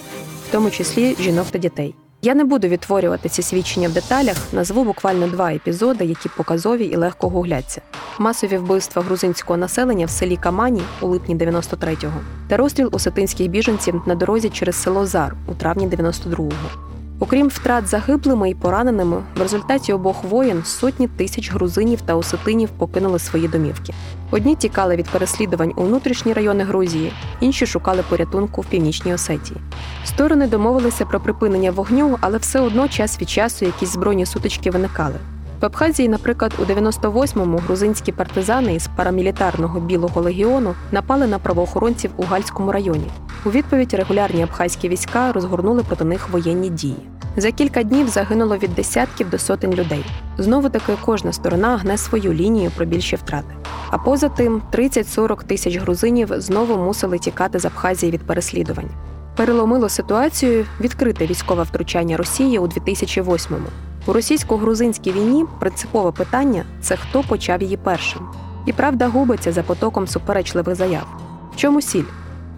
в 0.48 0.52
тому 0.52 0.70
числі 0.70 1.16
жінок 1.20 1.46
та 1.50 1.58
дітей. 1.58 1.94
Я 2.24 2.34
не 2.34 2.44
буду 2.44 2.68
відтворювати 2.68 3.28
ці 3.28 3.42
свідчення 3.42 3.88
в 3.88 3.92
деталях, 3.92 4.36
назву 4.52 4.84
буквально 4.84 5.26
два 5.28 5.52
епізоди, 5.52 6.04
які 6.04 6.28
показові 6.28 6.84
і 6.84 6.96
легко 6.96 7.28
гугляться: 7.28 7.80
масові 8.18 8.56
вбивства 8.56 9.02
грузинського 9.02 9.56
населення 9.56 10.06
в 10.06 10.10
селі 10.10 10.36
Камані 10.36 10.82
у 11.00 11.06
липні 11.06 11.36
93-го 11.36 12.20
та 12.48 12.56
розстріл 12.56 12.88
осетинських 12.92 13.48
біженців 13.48 14.02
на 14.06 14.14
дорозі 14.14 14.50
через 14.50 14.76
село 14.82 15.06
Зар 15.06 15.36
у 15.48 15.54
травні 15.54 15.88
92-го. 15.88 16.91
Окрім 17.22 17.48
втрат 17.48 17.88
загиблими 17.88 18.50
і 18.50 18.54
пораненими, 18.54 19.16
в 19.36 19.40
результаті 19.40 19.92
обох 19.92 20.24
воєн 20.24 20.64
сотні 20.64 21.08
тисяч 21.08 21.52
грузинів 21.52 22.00
та 22.00 22.14
осетинів 22.14 22.68
покинули 22.70 23.18
свої 23.18 23.48
домівки. 23.48 23.94
Одні 24.30 24.56
тікали 24.56 24.96
від 24.96 25.08
переслідувань 25.08 25.72
у 25.76 25.82
внутрішні 25.82 26.32
райони 26.32 26.64
Грузії, 26.64 27.12
інші 27.40 27.66
шукали 27.66 28.04
порятунку 28.08 28.60
в 28.60 28.66
північній 28.66 29.14
Осетії. 29.14 29.60
Сторони 30.04 30.46
домовилися 30.46 31.06
про 31.06 31.20
припинення 31.20 31.70
вогню, 31.70 32.18
але 32.20 32.38
все 32.38 32.60
одно 32.60 32.88
час 32.88 33.20
від 33.20 33.30
часу 33.30 33.64
якісь 33.64 33.92
збройні 33.92 34.26
сутички 34.26 34.70
виникали. 34.70 35.16
В 35.62 35.64
Абхазії, 35.64 36.08
наприклад, 36.08 36.54
у 36.58 36.62
98-му 36.62 37.58
грузинські 37.58 38.12
партизани 38.12 38.74
із 38.74 38.88
парамілітарного 38.96 39.80
білого 39.80 40.20
легіону 40.20 40.74
напали 40.92 41.26
на 41.26 41.38
правоохоронців 41.38 42.10
у 42.16 42.22
Гальському 42.22 42.72
районі. 42.72 43.06
У 43.44 43.50
відповідь 43.50 43.94
регулярні 43.94 44.42
абхазькі 44.42 44.88
війська 44.88 45.32
розгорнули 45.32 45.82
проти 45.82 46.04
них 46.04 46.28
воєнні 46.28 46.70
дії. 46.70 46.96
За 47.36 47.50
кілька 47.50 47.82
днів 47.82 48.08
загинуло 48.08 48.56
від 48.56 48.74
десятків 48.74 49.30
до 49.30 49.38
сотень 49.38 49.74
людей. 49.74 50.04
Знову 50.38 50.68
таки 50.68 50.92
кожна 51.04 51.32
сторона 51.32 51.76
гне 51.76 51.98
свою 51.98 52.32
лінію 52.32 52.70
про 52.76 52.86
більші 52.86 53.16
втрати. 53.16 53.54
А 53.90 53.98
поза 53.98 54.28
тим 54.28 54.62
30-40 54.72 55.44
тисяч 55.44 55.76
грузинів 55.76 56.28
знову 56.36 56.76
мусили 56.76 57.18
тікати 57.18 57.58
з 57.58 57.64
Абхазії 57.64 58.12
від 58.12 58.26
переслідувань. 58.26 58.90
Переломило 59.36 59.88
ситуацію 59.88 60.66
відкрите 60.80 61.26
військове 61.26 61.62
втручання 61.62 62.16
Росії 62.16 62.58
у 62.58 62.66
2008-му. 62.66 63.91
У 64.06 64.12
російсько-грузинській 64.12 65.12
війні 65.12 65.44
принципове 65.60 66.12
питання 66.12 66.64
це 66.80 66.96
хто 66.96 67.22
почав 67.22 67.62
її 67.62 67.76
першим. 67.76 68.28
І 68.66 68.72
правда 68.72 69.08
губиться 69.08 69.52
за 69.52 69.62
потоком 69.62 70.06
суперечливих 70.06 70.74
заяв. 70.74 71.06
В 71.52 71.56
чому 71.56 71.80
сіль? 71.80 72.04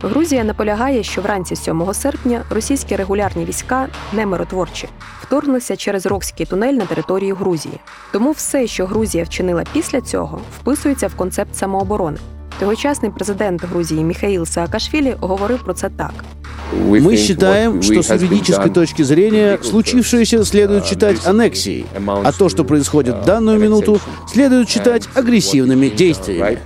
Грузія 0.03 0.45
наполягає, 0.45 1.03
що 1.03 1.23
вранці 1.23 1.57
7 1.57 1.95
серпня 1.95 2.43
російські 2.51 2.97
регулярні 2.97 3.45
війська 3.45 3.89
немиротворчі 4.13 4.89
вторглися 5.23 5.77
через 5.77 6.07
Рокський 6.07 6.47
тунель 6.47 6.75
на 6.75 6.87
територію 6.87 7.35
Грузії. 7.35 7.81
Тому 8.13 8.33
все, 8.33 8.67
що 8.67 8.87
Грузія 8.87 9.25
вчинила 9.25 9.65
після 9.73 10.01
цього, 10.01 10.41
вписується 10.61 11.09
в 11.09 11.15
концепт 11.15 11.57
самооборони. 11.57 12.19
Тогочасний 12.59 13.11
президент 13.11 13.65
Грузії 13.65 14.05
Міхаїл 14.05 14.47
Саакашвілі 14.47 15.17
говорив 15.21 15.63
про 15.65 15.75
це 15.75 15.91
так. 15.91 16.13
Мы 16.75 17.17
считаем, 17.17 17.83
что 17.83 18.03
с 18.03 18.11
юридической 18.11 18.71
точки 18.71 19.05
зрения 19.05 19.59
случившееся 19.63 20.45
следует 20.45 20.87
считать 20.87 21.27
аннексией, 21.27 21.87
а 22.25 22.33
то, 22.33 22.49
что 22.49 22.65
происходит 22.65 23.15
в 23.23 23.25
данную 23.25 23.59
минуту, 23.61 24.01
следует 24.27 24.69
считать 24.69 25.09
агрессивными 25.15 25.97
действиями. 25.97 26.59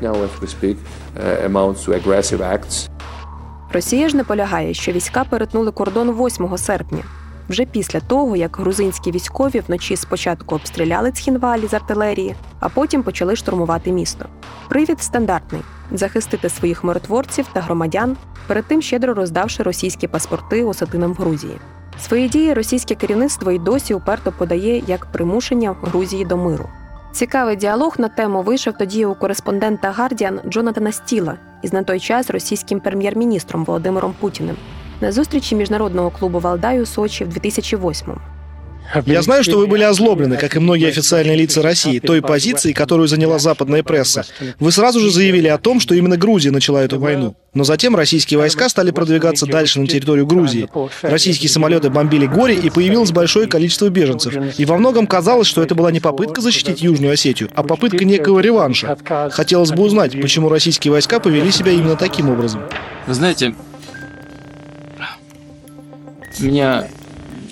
Росія 3.73 4.09
ж 4.09 4.17
наполягає, 4.17 4.75
що 4.75 4.93
війська 4.93 5.25
перетнули 5.31 5.71
кордон 5.71 6.11
8 6.11 6.59
серпня, 6.59 7.03
вже 7.49 7.65
після 7.65 8.01
того, 8.01 8.37
як 8.37 8.57
грузинські 8.57 9.11
військові 9.11 9.61
вночі 9.61 9.97
спочатку 9.97 10.55
обстріляли 10.55 11.13
Цхінвалі 11.13 11.67
з 11.67 11.75
артилерії, 11.75 12.35
а 12.61 12.69
потім 12.69 13.03
почали 13.03 13.37
штурмувати 13.37 13.93
місто. 13.93 14.27
Привід 14.69 15.03
стандартний 15.03 15.63
захистити 15.93 16.49
своїх 16.49 16.85
миротворців 16.85 17.47
та 17.53 17.61
громадян, 17.61 18.17
перед 18.47 18.65
тим 18.65 18.83
щедро 18.83 19.15
роздавши 19.15 19.63
російські 19.63 20.09
паспорти 20.09 20.65
осетинам 20.65 21.13
в 21.13 21.17
Грузії. 21.17 21.57
Свої 22.01 22.29
дії 22.29 22.55
російське 22.55 22.95
керівництво 22.95 23.51
й 23.51 23.59
досі 23.59 23.95
уперто 23.95 24.33
подає 24.33 24.83
як 24.87 25.07
примушення 25.07 25.77
Грузії 25.83 26.25
до 26.25 26.37
миру. 26.37 26.69
Цікавий 27.13 27.57
діалог 27.57 27.95
на 27.99 28.09
тему 28.09 28.43
вийшов 28.43 28.75
тоді 28.79 29.07
у 29.07 29.15
кореспондента 29.15 29.91
Гардіан 29.91 30.41
Джонатана 30.49 30.93
Стіла 30.93 31.35
із 31.63 31.73
на 31.73 31.83
той 31.83 32.01
час 32.01 32.31
російським 32.31 32.81
прем'єр-міністром 32.81 33.65
Володимиром 33.65 34.15
Путіним 34.21 34.57
на 35.02 35.12
зустрічі 35.12 35.56
міжнародного 35.56 36.10
клубу 36.10 36.40
Валдай 36.40 36.82
у 36.82 36.86
Сочі 36.86 37.26
в 37.26 37.28
2008-му. 37.28 38.18
Я 39.06 39.22
знаю, 39.22 39.44
что 39.44 39.58
вы 39.58 39.68
были 39.68 39.84
озлоблены, 39.84 40.38
как 40.38 40.56
и 40.56 40.60
многие 40.60 40.90
официальные 40.90 41.36
лица 41.36 41.62
России, 41.62 42.00
той 42.00 42.22
позицией, 42.22 42.74
которую 42.74 43.08
заняла 43.08 43.40
западная 43.40 43.84
пресса. 43.84 44.26
Вы 44.60 44.72
сразу 44.72 45.00
же 45.00 45.10
заявили 45.10 45.48
о 45.48 45.58
том, 45.58 45.80
что 45.80 45.96
именно 45.96 46.18
Грузия 46.18 46.52
начала 46.52 46.84
эту 46.84 47.00
войну. 47.00 47.36
Но 47.54 47.64
затем 47.64 47.96
российские 47.96 48.40
войска 48.40 48.70
стали 48.70 48.92
продвигаться 48.92 49.46
дальше 49.46 49.80
на 49.80 49.88
территорию 49.88 50.26
Грузии. 50.26 50.70
Российские 51.02 51.50
самолеты 51.50 51.90
бомбили 51.90 52.26
горе, 52.26 52.56
и 52.56 52.70
появилось 52.70 53.12
большое 53.12 53.48
количество 53.48 53.90
беженцев. 53.90 54.34
И 54.58 54.66
во 54.66 54.78
многом 54.78 55.08
казалось, 55.08 55.48
что 55.48 55.64
это 55.64 55.76
была 55.76 55.92
не 55.92 56.00
попытка 56.00 56.42
защитить 56.42 56.82
Южную 56.82 57.14
Осетию, 57.14 57.50
а 57.56 57.64
попытка 57.64 58.06
некого 58.06 58.40
реванша. 58.40 58.98
Хотелось 59.32 59.72
бы 59.72 59.84
узнать, 59.84 60.20
почему 60.20 60.50
российские 60.50 60.92
войска 60.92 61.20
повели 61.20 61.52
себя 61.52 61.72
именно 61.72 61.96
таким 61.96 62.30
образом. 62.30 62.62
Вы 63.08 63.14
знаете, 63.14 63.54
меня 66.41 66.89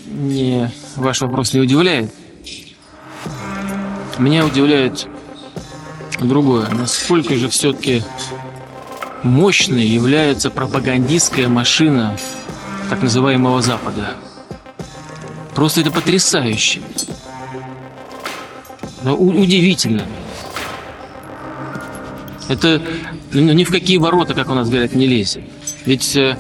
не 0.06 0.70
ваш 0.96 1.20
вопрос 1.20 1.52
не 1.52 1.60
удивляет. 1.60 2.12
Меня 4.18 4.44
удивляет 4.46 5.06
другое. 6.20 6.68
Насколько 6.70 7.34
же 7.36 7.48
все-таки 7.48 8.02
мощной 9.22 9.84
является 9.84 10.50
пропагандистская 10.50 11.48
машина 11.48 12.16
так 12.88 13.02
называемого 13.02 13.60
Запада. 13.60 14.14
Просто 15.54 15.80
это 15.80 15.90
потрясающе. 15.90 16.80
Да, 19.02 19.14
удивительно. 19.14 20.04
Это 22.48 22.80
ну, 23.32 23.52
ни 23.52 23.64
в 23.64 23.70
какие 23.70 23.98
ворота, 23.98 24.34
как 24.34 24.50
у 24.50 24.54
нас 24.54 24.68
говорят, 24.68 24.94
не 24.94 25.06
лезет. 25.06 25.42
Ведь 25.84 26.16
э, 26.16 26.36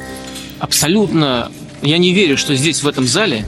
абсолютно 0.60 1.50
я 1.82 1.98
не 1.98 2.12
верю, 2.12 2.36
что 2.36 2.54
здесь, 2.54 2.82
в 2.82 2.88
этом 2.88 3.06
зале, 3.06 3.44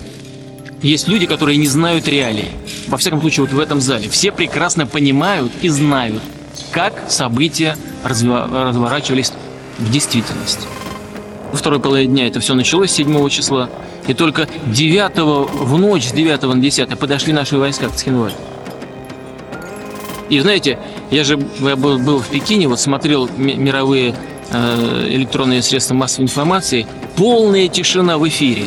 есть 0.83 1.09
люди, 1.09 1.27
которые 1.27 1.57
не 1.59 1.67
знают 1.67 2.07
реалий. 2.07 2.49
Во 2.87 2.97
всяком 2.99 3.21
случае, 3.21 3.47
вот 3.47 3.53
в 3.53 3.59
этом 3.59 3.81
зале. 3.81 4.09
Все 4.09 4.31
прекрасно 4.31 4.87
понимают 4.87 5.53
и 5.63 5.69
знают, 5.69 6.23
как 6.71 7.05
события 7.09 7.77
разворачивались 8.05 9.33
в 9.79 9.91
действительности. 9.91 10.67
Во 11.51 11.57
второй 11.57 11.81
половине 11.81 12.13
дня 12.13 12.27
это 12.29 12.41
все 12.41 12.55
началось 12.55 12.93
7 12.93 13.29
числа. 13.29 13.71
И 14.07 14.15
только 14.15 14.49
9 14.67 15.19
в 15.19 15.79
ночь 15.79 16.09
с 16.09 16.13
9 16.13 16.43
на 16.43 16.57
10 16.57 16.99
подошли 16.99 17.33
наши 17.33 17.59
войска 17.59 17.89
к 17.89 17.99
Схинвалю. 17.99 18.35
И 20.29 20.41
знаете, 20.41 20.79
я 21.11 21.25
же 21.25 21.39
я 21.61 21.77
был, 21.77 22.19
в 22.19 22.29
Пекине, 22.29 22.69
вот 22.69 22.81
смотрел 22.81 23.29
мировые 23.37 24.15
электронные 24.51 25.63
средства 25.63 25.95
массовой 25.95 26.25
информации, 26.25 26.87
полная 27.17 27.69
тишина 27.69 28.19
в 28.19 28.27
эфире. 28.29 28.67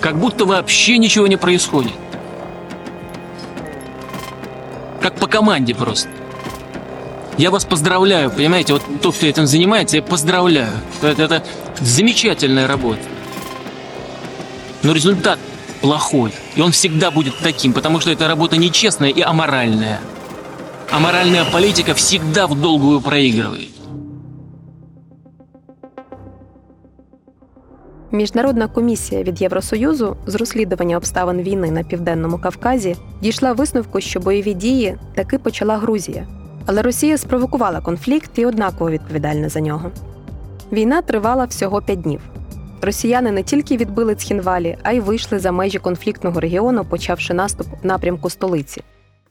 Как 0.00 0.18
будто 0.18 0.44
вообще 0.44 0.98
ничего 0.98 1.26
не 1.26 1.36
происходит. 1.36 1.92
Как 5.00 5.14
по 5.16 5.26
команде 5.26 5.74
просто. 5.74 6.08
Я 7.36 7.50
вас 7.52 7.64
поздравляю, 7.64 8.30
понимаете, 8.30 8.72
вот 8.72 8.82
тот, 9.00 9.16
кто 9.16 9.26
этим 9.26 9.46
занимается, 9.46 9.96
я 9.96 10.02
поздравляю. 10.02 10.72
Это, 11.00 11.22
это 11.22 11.44
замечательная 11.78 12.66
работа. 12.66 13.02
Но 14.82 14.92
результат 14.92 15.38
плохой. 15.80 16.32
И 16.56 16.60
он 16.60 16.72
всегда 16.72 17.10
будет 17.10 17.38
таким, 17.38 17.72
потому 17.72 18.00
что 18.00 18.10
эта 18.10 18.26
работа 18.26 18.56
нечестная 18.56 19.10
и 19.10 19.20
аморальная. 19.20 20.00
Аморальная 20.90 21.44
политика 21.44 21.94
всегда 21.94 22.46
в 22.48 22.60
долгую 22.60 23.00
проигрывает. 23.00 23.77
Міжнародна 28.12 28.68
комісія 28.68 29.22
від 29.22 29.42
Євросоюзу 29.42 30.16
з 30.26 30.34
розслідування 30.34 30.96
обставин 30.96 31.42
війни 31.42 31.70
на 31.70 31.82
південному 31.82 32.38
Кавказі 32.38 32.96
дійшла 33.22 33.52
висновку, 33.52 34.00
що 34.00 34.20
бойові 34.20 34.54
дії 34.54 34.96
таки 35.14 35.38
почала 35.38 35.76
Грузія, 35.76 36.26
але 36.66 36.82
Росія 36.82 37.18
спровокувала 37.18 37.80
конфлікт 37.80 38.30
і 38.34 38.46
однаково 38.46 38.90
відповідальна 38.90 39.48
за 39.48 39.60
нього. 39.60 39.90
Війна 40.72 41.02
тривала 41.02 41.44
всього 41.44 41.82
п'ять 41.82 42.00
днів. 42.00 42.20
Росіяни 42.82 43.30
не 43.30 43.42
тільки 43.42 43.76
відбили 43.76 44.14
Цхінвалі, 44.14 44.78
а 44.82 44.92
й 44.92 45.00
вийшли 45.00 45.38
за 45.38 45.52
межі 45.52 45.78
конфліктного 45.78 46.40
регіону, 46.40 46.84
почавши 46.84 47.34
наступ 47.34 47.66
в 47.82 47.86
напрямку 47.86 48.30
столиці. 48.30 48.82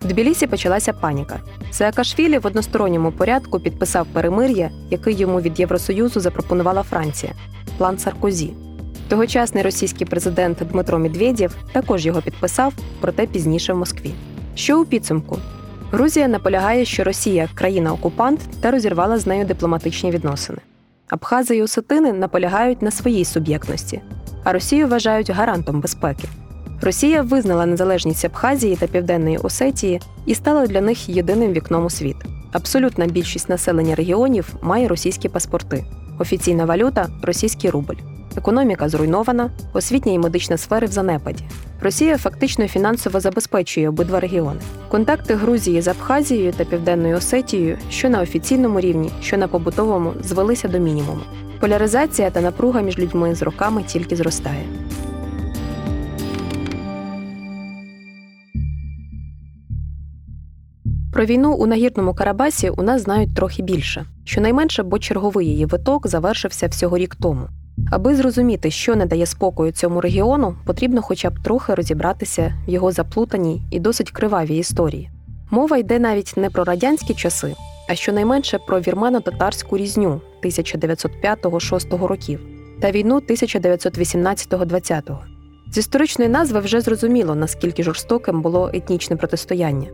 В 0.01 0.07
Тбілісі 0.07 0.47
почалася 0.47 0.93
паніка. 0.93 1.39
Саакашвілі 1.71 2.37
в 2.37 2.47
односторонньому 2.47 3.11
порядку 3.11 3.59
підписав 3.59 4.07
перемир'я, 4.13 4.71
який 4.89 5.15
йому 5.15 5.41
від 5.41 5.59
Євросоюзу 5.59 6.19
запропонувала 6.19 6.83
Франція 6.83 7.33
план 7.77 7.97
Саркозі. 7.97 8.66
Тогочасний 9.09 9.63
російський 9.63 10.07
президент 10.07 10.57
Дмитро 10.71 10.99
Медведєв 10.99 11.55
також 11.71 12.05
його 12.05 12.21
підписав, 12.21 12.73
проте 13.01 13.25
пізніше 13.25 13.73
в 13.73 13.77
Москві. 13.77 14.11
Що 14.55 14.81
у 14.81 14.85
підсумку? 14.85 15.37
Грузія 15.91 16.27
наполягає, 16.27 16.85
що 16.85 17.03
Росія 17.03 17.49
країна-окупант 17.55 18.39
та 18.61 18.71
розірвала 18.71 19.17
з 19.17 19.27
нею 19.27 19.45
дипломатичні 19.45 20.11
відносини. 20.11 20.59
Абхази 21.09 21.57
і 21.57 21.61
Осетини 21.61 22.13
наполягають 22.13 22.81
на 22.81 22.91
своїй 22.91 23.25
суб'єктності, 23.25 24.01
а 24.43 24.53
Росію 24.53 24.87
вважають 24.87 25.29
гарантом 25.29 25.81
безпеки. 25.81 26.27
Росія 26.81 27.21
визнала 27.21 27.65
незалежність 27.65 28.25
Абхазії 28.25 28.75
та 28.75 28.87
Південної 28.87 29.37
Осетії 29.37 30.01
і 30.25 30.35
стала 30.35 30.67
для 30.67 30.81
них 30.81 31.09
єдиним 31.09 31.53
вікном 31.53 31.85
у 31.85 31.89
світ. 31.89 32.17
Абсолютна 32.51 33.05
більшість 33.05 33.49
населення 33.49 33.95
регіонів 33.95 34.53
має 34.61 34.87
російські 34.87 35.29
паспорти. 35.29 35.85
Офіційна 36.19 36.65
валюта 36.65 37.07
російський 37.21 37.69
рубль. 37.69 38.16
Економіка 38.37 38.89
зруйнована, 38.89 39.49
освітня 39.73 40.13
і 40.13 40.19
медична 40.19 40.57
сфери 40.57 40.87
в 40.87 40.91
занепаді. 40.91 41.43
Росія 41.81 42.17
фактично 42.17 42.67
фінансово 42.67 43.19
забезпечує 43.19 43.89
обидва 43.89 44.19
регіони. 44.19 44.59
Контакти 44.89 45.35
Грузії 45.35 45.81
з 45.81 45.87
Абхазією 45.87 46.51
та 46.51 46.65
Південною 46.65 47.17
Осетією, 47.17 47.77
що 47.89 48.09
на 48.09 48.21
офіційному 48.21 48.79
рівні, 48.79 49.11
що 49.21 49.37
на 49.37 49.47
побутовому, 49.47 50.13
звелися 50.23 50.67
до 50.67 50.79
мінімуму. 50.79 51.21
Поляризація 51.59 52.29
та 52.29 52.41
напруга 52.41 52.81
між 52.81 52.99
людьми 52.99 53.35
з 53.35 53.41
роками 53.41 53.83
тільки 53.83 54.15
зростає. 54.15 54.65
Про 61.13 61.25
війну 61.25 61.53
у 61.53 61.65
нагірному 61.65 62.13
Карабасі 62.13 62.69
у 62.69 62.81
нас 62.83 63.01
знають 63.01 63.35
трохи 63.35 63.63
більше, 63.63 64.05
щонайменше, 64.23 64.83
бо 64.83 64.99
черговий 64.99 65.47
її 65.47 65.65
виток 65.65 66.07
завершився 66.07 66.67
всього 66.67 66.97
рік 66.97 67.15
тому. 67.15 67.47
Аби 67.91 68.15
зрозуміти, 68.15 68.71
що 68.71 68.95
не 68.95 69.05
дає 69.05 69.25
спокою 69.25 69.71
цьому 69.71 70.01
регіону, 70.01 70.55
потрібно 70.65 71.01
хоча 71.01 71.29
б 71.29 71.39
трохи 71.43 71.73
розібратися 71.73 72.53
в 72.67 72.69
його 72.69 72.91
заплутаній 72.91 73.61
і 73.71 73.79
досить 73.79 74.11
кривавій 74.11 74.57
історії. 74.57 75.09
Мова 75.51 75.77
йде 75.77 75.99
навіть 75.99 76.33
не 76.37 76.49
про 76.49 76.63
радянські 76.63 77.13
часи, 77.13 77.55
а 77.89 77.95
щонайменше 77.95 78.59
про 78.67 78.79
вірмено-татарську 78.79 79.77
різню 79.77 80.21
1905-6 80.43 82.07
років 82.07 82.39
та 82.81 82.91
війну 82.91 83.19
1918-20. 83.29 85.17
З 85.71 85.77
історичної 85.77 86.29
назви 86.29 86.59
вже 86.59 86.81
зрозуміло, 86.81 87.35
наскільки 87.35 87.83
жорстоким 87.83 88.41
було 88.41 88.69
етнічне 88.73 89.15
протистояння. 89.15 89.87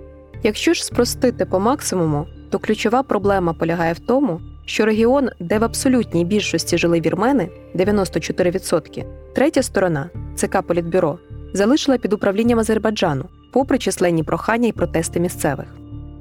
Якщо 0.44 0.74
ж 0.74 0.86
спростити 0.86 1.46
по 1.46 1.60
максимуму, 1.60 2.28
то 2.50 2.60
ключова 2.60 3.04
проблема 3.04 3.54
полягає 3.54 3.94
в 3.94 4.00
тому, 4.00 4.42
що 4.66 4.86
регіон, 4.86 5.30
де 5.40 5.60
в 5.60 5.64
абсолютній 5.64 6.26
більшості 6.26 6.78
жили 6.78 7.02
вірмени 7.02 7.50
94%, 7.76 9.06
третя 9.36 9.64
сторона 9.64 10.10
ЦК 10.36 10.62
Політбюро 10.62 11.20
залишила 11.54 11.98
під 11.98 12.14
управлінням 12.14 12.60
Азербайджану, 12.60 13.26
попри 13.52 13.78
численні 13.78 14.24
прохання 14.24 14.68
і 14.68 14.72
протести 14.72 15.20
місцевих. 15.20 15.68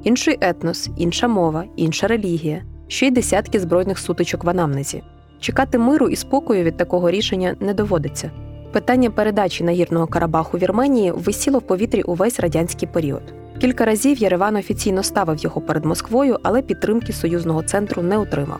Інший 0.05 0.39
етнос, 0.41 0.91
інша 0.97 1.29
мова, 1.29 1.65
інша 1.77 2.07
релігія, 2.07 2.63
ще 2.89 3.07
й 3.07 3.11
десятки 3.11 3.61
збройних 3.61 3.99
сутичок 3.99 4.45
в 4.45 4.51
анамнезі. 4.51 5.03
Чекати 5.41 5.79
миру 5.79 6.09
і 6.09 6.17
спокою 6.17 6.65
від 6.65 6.77
такого 6.77 7.11
рішення 7.11 7.57
не 7.61 7.75
доводиться. 7.75 8.31
Питання 8.73 9.11
передачі 9.11 9.65
нагірного 9.65 10.07
Карабаху 10.07 10.59
Вірменії 10.59 11.13
висіло 11.13 11.59
в 11.59 11.63
повітрі 11.63 12.03
увесь 12.03 12.41
радянський 12.41 12.89
період. 12.93 13.42
Кілька 13.62 13.85
разів 13.85 14.18
Єреван 14.18 14.57
офіційно 14.57 15.03
ставив 15.03 15.38
його 15.38 15.61
перед 15.61 15.85
Москвою, 15.85 16.38
але 16.42 16.62
підтримки 16.62 17.12
союзного 17.12 17.62
центру 17.62 18.03
не 18.03 18.18
отримав. 18.18 18.59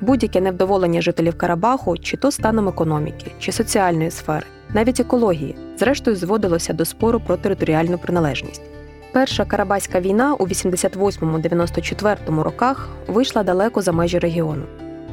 Будь-яке 0.00 0.40
невдоволення 0.40 1.02
жителів 1.02 1.38
Карабаху, 1.38 1.98
чи 1.98 2.16
то 2.16 2.30
станом 2.30 2.68
економіки, 2.68 3.32
чи 3.38 3.52
соціальної 3.52 4.10
сфери, 4.10 4.46
навіть 4.74 5.00
екології, 5.00 5.56
зрештою 5.78 6.16
зводилося 6.16 6.72
до 6.72 6.84
спору 6.84 7.20
про 7.26 7.36
територіальну 7.36 7.98
приналежність. 7.98 8.62
Перша 9.12 9.44
Карабаська 9.44 10.00
війна 10.00 10.34
у 10.34 10.46
88-94 10.46 12.42
роках 12.42 12.88
вийшла 13.06 13.42
далеко 13.42 13.82
за 13.82 13.92
межі 13.92 14.18
регіону. 14.18 14.62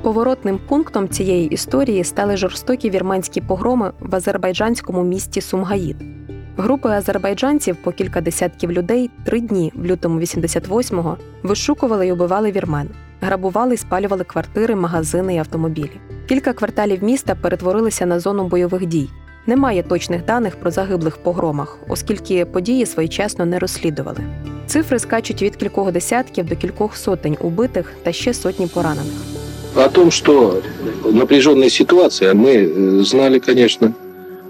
Поворотним 0.01 0.59
пунктом 0.67 1.09
цієї 1.09 1.47
історії 1.47 2.03
стали 2.03 2.37
жорстокі 2.37 2.89
вірменські 2.89 3.41
погроми 3.41 3.91
в 3.99 4.15
азербайджанському 4.15 5.03
місті 5.03 5.41
Сумгаїд. 5.41 6.24
Групи 6.57 6.89
азербайджанців 6.89 7.75
по 7.75 7.91
кілька 7.91 8.21
десятків 8.21 8.71
людей 8.71 9.09
три 9.25 9.39
дні 9.39 9.71
в 9.75 9.85
лютому 9.85 10.19
88-го 10.19 11.17
вишукували 11.43 12.07
й 12.07 12.11
убивали 12.11 12.51
вірмен, 12.51 12.89
грабували 13.21 13.73
і 13.73 13.77
спалювали 13.77 14.23
квартири, 14.23 14.75
магазини 14.75 15.35
і 15.35 15.37
автомобілі. 15.37 15.91
Кілька 16.29 16.53
кварталів 16.53 17.03
міста 17.03 17.35
перетворилися 17.35 18.05
на 18.05 18.19
зону 18.19 18.47
бойових 18.47 18.85
дій. 18.85 19.09
Немає 19.47 19.83
точних 19.83 20.25
даних 20.25 20.55
про 20.55 20.71
загиблих 20.71 21.15
в 21.15 21.19
погромах, 21.19 21.77
оскільки 21.87 22.45
події 22.45 22.85
своєчасно 22.85 23.45
не 23.45 23.59
розслідували. 23.59 24.19
Цифри 24.67 24.99
скачуть 24.99 25.41
від 25.41 25.55
кількох 25.55 25.91
десятків 25.91 26.45
до 26.45 26.55
кількох 26.55 26.97
сотень 26.97 27.37
убитих 27.41 27.93
та 28.03 28.11
ще 28.11 28.33
сотні 28.33 28.67
поранених. 28.67 29.13
О 29.75 29.89
том, 29.89 30.11
что 30.11 30.61
напряженная 31.03 31.69
ситуация, 31.69 32.33
мы 32.33 32.53
э, 32.55 33.03
знали, 33.03 33.39
конечно. 33.39 33.93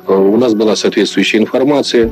Э, 0.07 0.13
у 0.13 0.37
нас 0.37 0.53
была 0.53 0.75
соответствующая 0.75 1.39
информация. 1.39 2.11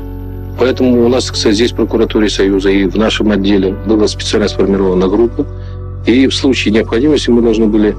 Поэтому 0.60 1.06
у 1.06 1.10
нас, 1.10 1.32
кстати, 1.32 1.56
здесь 1.56 1.72
в 1.72 1.76
прокуратуре 1.76 2.30
Союза 2.30 2.70
и 2.70 2.86
в 2.86 2.96
нашем 2.96 3.32
отделе 3.32 3.76
была 3.86 4.08
специально 4.08 4.48
сформирована 4.48 5.08
группа. 5.08 5.46
И 6.06 6.28
в 6.28 6.36
случае 6.36 6.74
необходимости 6.74 7.30
мы 7.30 7.42
должны 7.42 7.66
были 7.66 7.96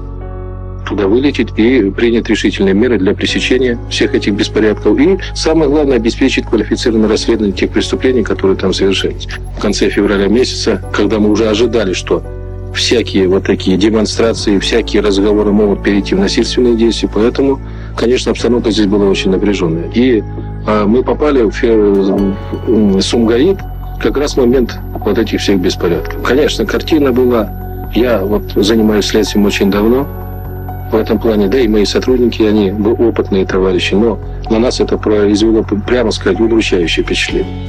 туда 0.87 1.07
вылететь 1.07 1.49
и 1.57 1.89
принять 1.89 2.29
решительные 2.29 2.73
меры 2.73 2.97
для 2.97 3.13
пресечения 3.13 3.79
всех 3.89 4.13
этих 4.13 4.33
беспорядков. 4.33 4.97
И 4.99 5.17
самое 5.33 5.69
главное, 5.69 5.97
обеспечить 5.97 6.45
квалифицированное 6.45 7.09
расследование 7.09 7.55
тех 7.55 7.71
преступлений, 7.71 8.23
которые 8.23 8.55
там 8.55 8.73
совершались. 8.73 9.27
В 9.57 9.61
конце 9.61 9.89
февраля 9.89 10.27
месяца, 10.27 10.81
когда 10.93 11.19
мы 11.19 11.31
уже 11.31 11.49
ожидали, 11.49 11.93
что 11.93 12.23
всякие 12.73 13.27
вот 13.27 13.45
такие 13.45 13.77
демонстрации, 13.77 14.59
всякие 14.59 15.01
разговоры 15.01 15.51
могут 15.51 15.83
перейти 15.83 16.13
в 16.13 16.19
насильственные 16.19 16.75
действия, 16.75 17.09
поэтому, 17.11 17.59
конечно, 17.95 18.31
обстановка 18.31 18.71
здесь 18.71 18.87
была 18.87 19.05
очень 19.05 19.31
напряженная. 19.31 19.89
И 19.93 20.23
э, 20.67 20.85
мы 20.85 21.03
попали 21.03 21.43
в, 21.43 21.61
в, 21.61 22.97
в 22.97 23.01
Сумгаит 23.01 23.57
как 24.01 24.17
раз 24.17 24.33
в 24.33 24.37
момент 24.37 24.77
вот 24.99 25.17
этих 25.17 25.39
всех 25.39 25.59
беспорядков. 25.59 26.21
Конечно, 26.23 26.65
картина 26.65 27.11
была, 27.11 27.87
я 27.93 28.19
вот 28.19 28.43
занимаюсь 28.55 29.05
следствием 29.05 29.45
очень 29.45 29.71
давно, 29.71 30.07
в 30.91 30.95
этом 30.95 31.19
плане, 31.19 31.47
да, 31.47 31.59
и 31.59 31.67
мои 31.67 31.85
сотрудники, 31.85 32.43
они 32.43 32.71
опытные 32.71 33.45
товарищи, 33.45 33.95
но 33.95 34.19
на 34.49 34.59
нас 34.59 34.79
это 34.79 34.97
произвело, 34.97 35.63
прямо 35.63 36.11
сказать, 36.11 36.39
удручающее 36.39 37.03
впечатление. 37.03 37.67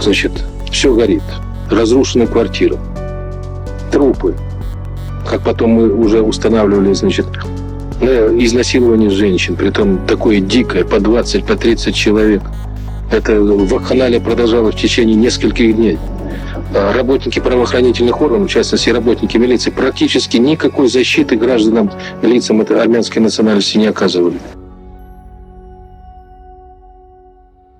Значит, 0.00 0.32
все 0.70 0.94
горит. 0.94 1.22
Разрушены 1.70 2.26
квартиры, 2.26 2.76
трупы. 3.90 4.34
Как 5.28 5.42
потом 5.42 5.70
мы 5.70 5.94
уже 5.94 6.20
устанавливали, 6.20 6.92
значит, 6.92 7.26
изнасилование 8.01 9.09
женщин, 9.09 9.55
при 9.55 9.69
том 9.69 10.05
такое 10.07 10.39
дикое, 10.39 10.83
по 10.83 10.99
20, 10.99 11.45
по 11.45 11.55
30 11.55 11.95
человек. 11.95 12.41
Это 13.11 13.41
в 13.41 13.75
Акханале 13.75 14.19
продолжалось 14.19 14.75
в 14.75 14.77
течение 14.77 15.15
нескольких 15.15 15.75
дней. 15.75 15.97
Работники 16.73 17.39
правоохранительных 17.39 18.21
органов, 18.21 18.47
в 18.49 18.51
частности 18.51 18.89
работники 18.89 19.37
милиции, 19.37 19.71
практически 19.71 20.37
никакой 20.37 20.87
защиты 20.89 21.37
гражданам, 21.37 21.91
лицам 22.21 22.61
этой 22.61 22.79
армянской 22.81 23.21
национальности 23.21 23.77
не 23.77 23.87
оказывали. 23.87 24.39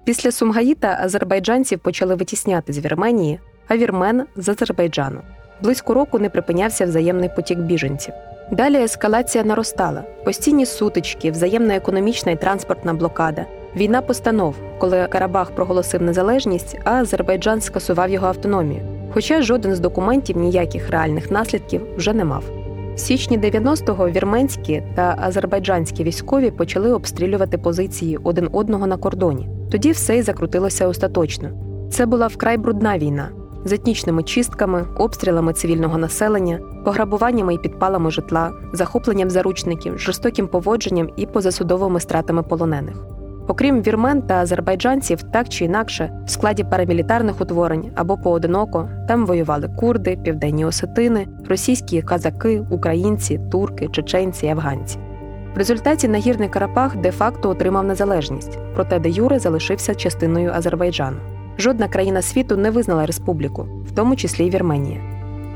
Після 0.03 0.31
Сумгаїта 0.31 0.99
азербайджанців 1.03 1.79
почали 1.79 2.15
витісняти 2.15 2.73
з 2.73 2.79
Вірменії, 2.79 3.39
а 3.67 3.77
вірмен 3.77 4.23
з 4.35 4.49
Азербайджану. 4.49 5.19
Близько 5.61 5.93
року 5.93 6.19
не 6.19 6.29
припинявся 6.29 6.85
взаємний 6.85 7.29
потік 7.35 7.59
біженців. 7.59 8.13
Далі 8.52 8.76
ескалація 8.76 9.44
наростала: 9.44 10.02
постійні 10.24 10.66
сутички, 10.66 11.30
взаємна 11.30 11.76
економічна 11.76 12.32
і 12.32 12.36
транспортна 12.36 12.94
блокада, 12.94 13.46
війна 13.76 14.02
постанов, 14.02 14.54
коли 14.78 15.06
Карабах 15.10 15.50
проголосив 15.50 16.02
незалежність, 16.02 16.78
а 16.84 16.90
Азербайджан 16.90 17.60
скасував 17.60 18.10
його 18.10 18.26
автономію. 18.26 18.80
Хоча 19.14 19.42
жоден 19.42 19.74
з 19.74 19.80
документів 19.80 20.36
ніяких 20.36 20.90
реальних 20.90 21.30
наслідків 21.30 21.82
вже 21.96 22.12
не 22.12 22.24
мав. 22.24 22.44
В 22.94 22.98
січні 22.98 23.38
90-го 23.38 24.08
вірменські 24.10 24.82
та 24.94 25.16
азербайджанські 25.20 26.04
військові 26.04 26.50
почали 26.50 26.92
обстрілювати 26.92 27.58
позиції 27.58 28.18
один 28.24 28.48
одного 28.52 28.86
на 28.86 28.96
кордоні. 28.96 29.48
Тоді 29.70 29.90
все 29.90 30.18
й 30.18 30.22
закрутилося 30.22 30.88
остаточно. 30.88 31.48
Це 31.90 32.06
була 32.06 32.26
вкрай 32.26 32.56
брудна 32.56 32.98
війна 32.98 33.28
з 33.64 33.72
етнічними 33.72 34.22
чистками, 34.22 34.84
обстрілами 34.96 35.52
цивільного 35.52 35.98
населення, 35.98 36.58
пограбуваннями 36.84 37.54
і 37.54 37.58
підпалами 37.58 38.10
житла, 38.10 38.52
захопленням 38.72 39.30
заручників, 39.30 39.98
жорстоким 39.98 40.46
поводженням 40.48 41.10
і 41.16 41.26
позасудовими 41.26 42.00
стратами 42.00 42.42
полонених. 42.42 42.96
Окрім 43.48 43.82
вірмен 43.82 44.22
та 44.22 44.34
азербайджанців, 44.34 45.22
так 45.22 45.48
чи 45.48 45.64
інакше, 45.64 46.12
в 46.26 46.30
складі 46.30 46.64
парамілітарних 46.64 47.40
утворень 47.40 47.90
або 47.94 48.16
поодиноко 48.16 48.88
там 49.08 49.26
воювали 49.26 49.70
курди, 49.78 50.18
південні 50.24 50.64
осетини, 50.64 51.28
російські 51.48 52.02
казаки, 52.02 52.62
українці, 52.70 53.40
турки, 53.50 53.88
чеченці, 53.88 54.46
афганці. 54.46 54.98
В 55.54 55.58
результаті 55.58 56.08
нагірний 56.08 56.48
Карапах 56.48 56.96
де-факто 56.96 57.50
отримав 57.50 57.84
незалежність, 57.84 58.58
проте 58.74 58.98
де 58.98 59.10
Юре 59.10 59.38
залишився 59.38 59.94
частиною 59.94 60.52
Азербайджану. 60.54 61.16
Жодна 61.58 61.88
країна 61.88 62.22
світу 62.22 62.56
не 62.56 62.70
визнала 62.70 63.06
республіку, 63.06 63.66
в 63.88 63.92
тому 63.92 64.16
числі 64.16 64.46
й 64.46 64.50
Вірменія. 64.50 65.00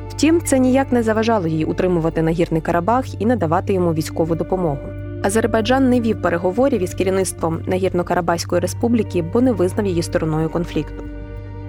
Втім, 0.09 0.41
це 0.45 0.59
ніяк 0.59 0.93
не 0.93 1.03
заважало 1.03 1.47
їй 1.47 1.65
утримувати 1.65 2.23
нагірний 2.23 2.61
Карабах 2.61 3.21
і 3.23 3.27
надавати 3.27 3.73
йому 3.73 3.95
військову 3.95 4.35
допомогу. 4.35 4.79
Азербайджан 5.23 5.91
не 5.91 6.01
вів 6.01 6.23
переговорів 6.23 6.83
із 6.83 6.95
керівництвом 6.95 7.59
Нагірно-Карабаської 7.69 8.61
республіки, 8.61 9.25
бо 9.33 9.41
не 9.41 9.53
визнав 9.53 9.87
її 9.87 10.03
стороною 10.03 10.51
конфлікту. 10.51 11.05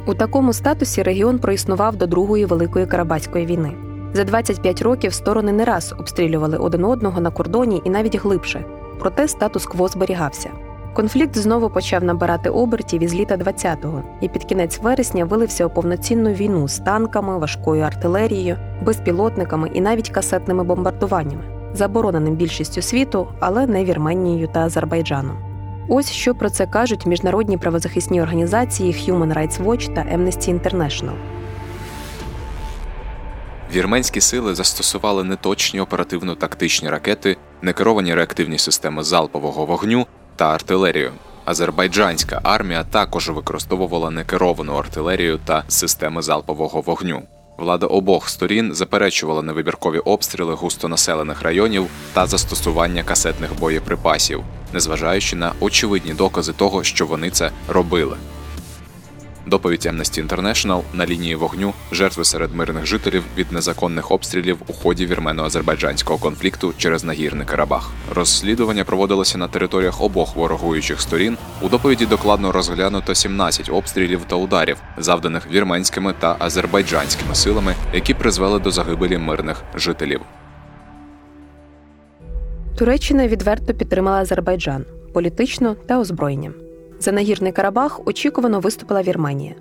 У 0.06 0.14
такому 0.14 0.54
статусі 0.54 1.04
регіон 1.04 1.40
проіснував 1.40 1.96
до 1.96 2.08
Другої 2.08 2.46
Великої 2.46 2.86
Карабаської 2.86 3.46
війни. 3.46 3.74
За 4.14 4.24
25 4.24 4.82
років 4.82 5.14
сторони 5.14 5.52
не 5.52 5.66
раз 5.66 5.96
обстрілювали 6.00 6.58
один 6.58 6.86
одного 6.86 7.22
на 7.22 7.32
кордоні 7.32 7.82
і 7.86 7.90
навіть 7.90 8.16
глибше, 8.16 8.66
проте 9.00 9.28
статус-кво 9.28 9.88
зберігався. 9.88 10.50
Конфлікт 10.94 11.38
знову 11.38 11.70
почав 11.70 12.04
набирати 12.04 12.50
обертів 12.50 13.04
із 13.04 13.16
літа 13.16 13.38
20-го 13.38 14.04
і 14.22 14.30
під 14.30 14.44
кінець 14.44 14.80
вересня 14.80 15.26
вилився 15.26 15.66
у 15.66 15.70
повноцінну 15.70 16.32
війну 16.34 16.68
з 16.68 16.80
танками, 16.80 17.38
важкою 17.38 17.84
артилерією, 17.84 18.58
безпілотниками 18.82 19.72
і 19.74 19.82
навіть 19.82 20.10
касетними 20.10 20.64
бомбардуваннями, 20.64 21.44
забороненим 21.74 22.36
більшістю 22.36 22.82
світу, 22.82 23.28
але 23.40 23.68
не 23.68 23.86
Вірменією 23.86 24.48
та 24.48 24.60
Азербайджаном. 24.60 25.38
Ось 25.90 26.12
що 26.12 26.36
про 26.36 26.50
це 26.50 26.66
кажуть 26.66 27.06
міжнародні 27.06 27.58
правозахисні 27.58 28.22
організації 28.22 28.94
Human 28.94 29.34
Rights 29.38 29.64
Watch 29.64 29.94
та 29.94 30.02
Amnesty 30.02 30.60
International. 30.60 31.14
Вірменські 33.74 34.22
сили 34.22 34.56
застосували 34.56 35.24
неточні 35.24 35.80
оперативно-тактичні 35.80 36.90
ракети, 36.90 37.38
некеровані 37.62 38.16
реактивні 38.16 38.58
системи 38.58 39.04
залпового 39.04 39.66
вогню 39.66 40.06
та 40.38 40.54
артилерію. 40.54 41.12
Азербайджанська 41.46 42.40
армія 42.44 42.84
також 42.84 43.30
використовувала 43.30 44.10
некеровану 44.10 44.74
артилерію 44.74 45.40
та 45.46 45.64
системи 45.68 46.22
залпового 46.22 46.82
вогню. 46.82 47.22
Влада 47.58 47.86
обох 47.86 48.30
сторін 48.30 48.74
заперечувала 48.74 49.42
невибіркові 49.42 50.00
обстріли 50.00 50.54
густонаселених 50.54 51.42
районів 51.42 51.88
та 52.14 52.26
застосування 52.26 53.04
касетних 53.04 53.60
боєприпасів, 53.60 54.44
незважаючи 54.74 55.36
на 55.36 55.54
очевидні 55.60 56.14
докази 56.14 56.54
того, 56.54 56.84
що 56.84 57.06
вони 57.06 57.30
це 57.30 57.52
робили. 57.68 58.18
Доповідь 59.48 59.86
Amnesty 59.86 60.28
International 60.28 60.82
на 60.94 61.06
лінії 61.06 61.36
вогню 61.36 61.74
жертви 61.92 62.26
серед 62.26 62.56
мирних 62.56 62.86
жителів 62.86 63.24
від 63.38 63.52
незаконних 63.52 64.12
обстрілів 64.12 64.58
у 64.68 64.74
ході 64.74 65.08
вірмено-азербайджанського 65.08 66.20
конфлікту 66.20 66.74
через 66.78 67.04
нагірний 67.04 67.46
Карабах. 67.46 67.92
Розслідування 68.16 68.84
проводилося 68.84 69.38
на 69.38 69.48
територіях 69.48 70.02
обох 70.02 70.36
ворогуючих 70.36 71.02
сторін. 71.02 71.38
У 71.62 71.70
доповіді 71.70 72.06
докладно 72.06 72.52
розглянуто 72.52 73.16
17 73.16 73.70
обстрілів 73.70 74.22
та 74.28 74.36
ударів, 74.36 74.78
завданих 74.98 75.52
вірменськими 75.52 76.14
та 76.20 76.36
азербайджанськими 76.40 77.36
силами, 77.36 77.76
які 77.94 78.14
призвели 78.14 78.60
до 78.60 78.72
загибелі 78.72 79.18
мирних 79.18 79.64
жителів. 79.76 80.22
Туреччина 82.78 83.28
відверто 83.28 83.74
підтримала 83.74 84.18
Азербайджан 84.18 84.86
політично 85.14 85.76
та 85.88 86.00
озброєнням. 86.00 86.67
За 87.00 87.12
нагірний 87.12 87.52
Карабах 87.52 88.08
очікувано 88.08 88.60
виступила 88.60 89.02
Вірменія. 89.02 89.54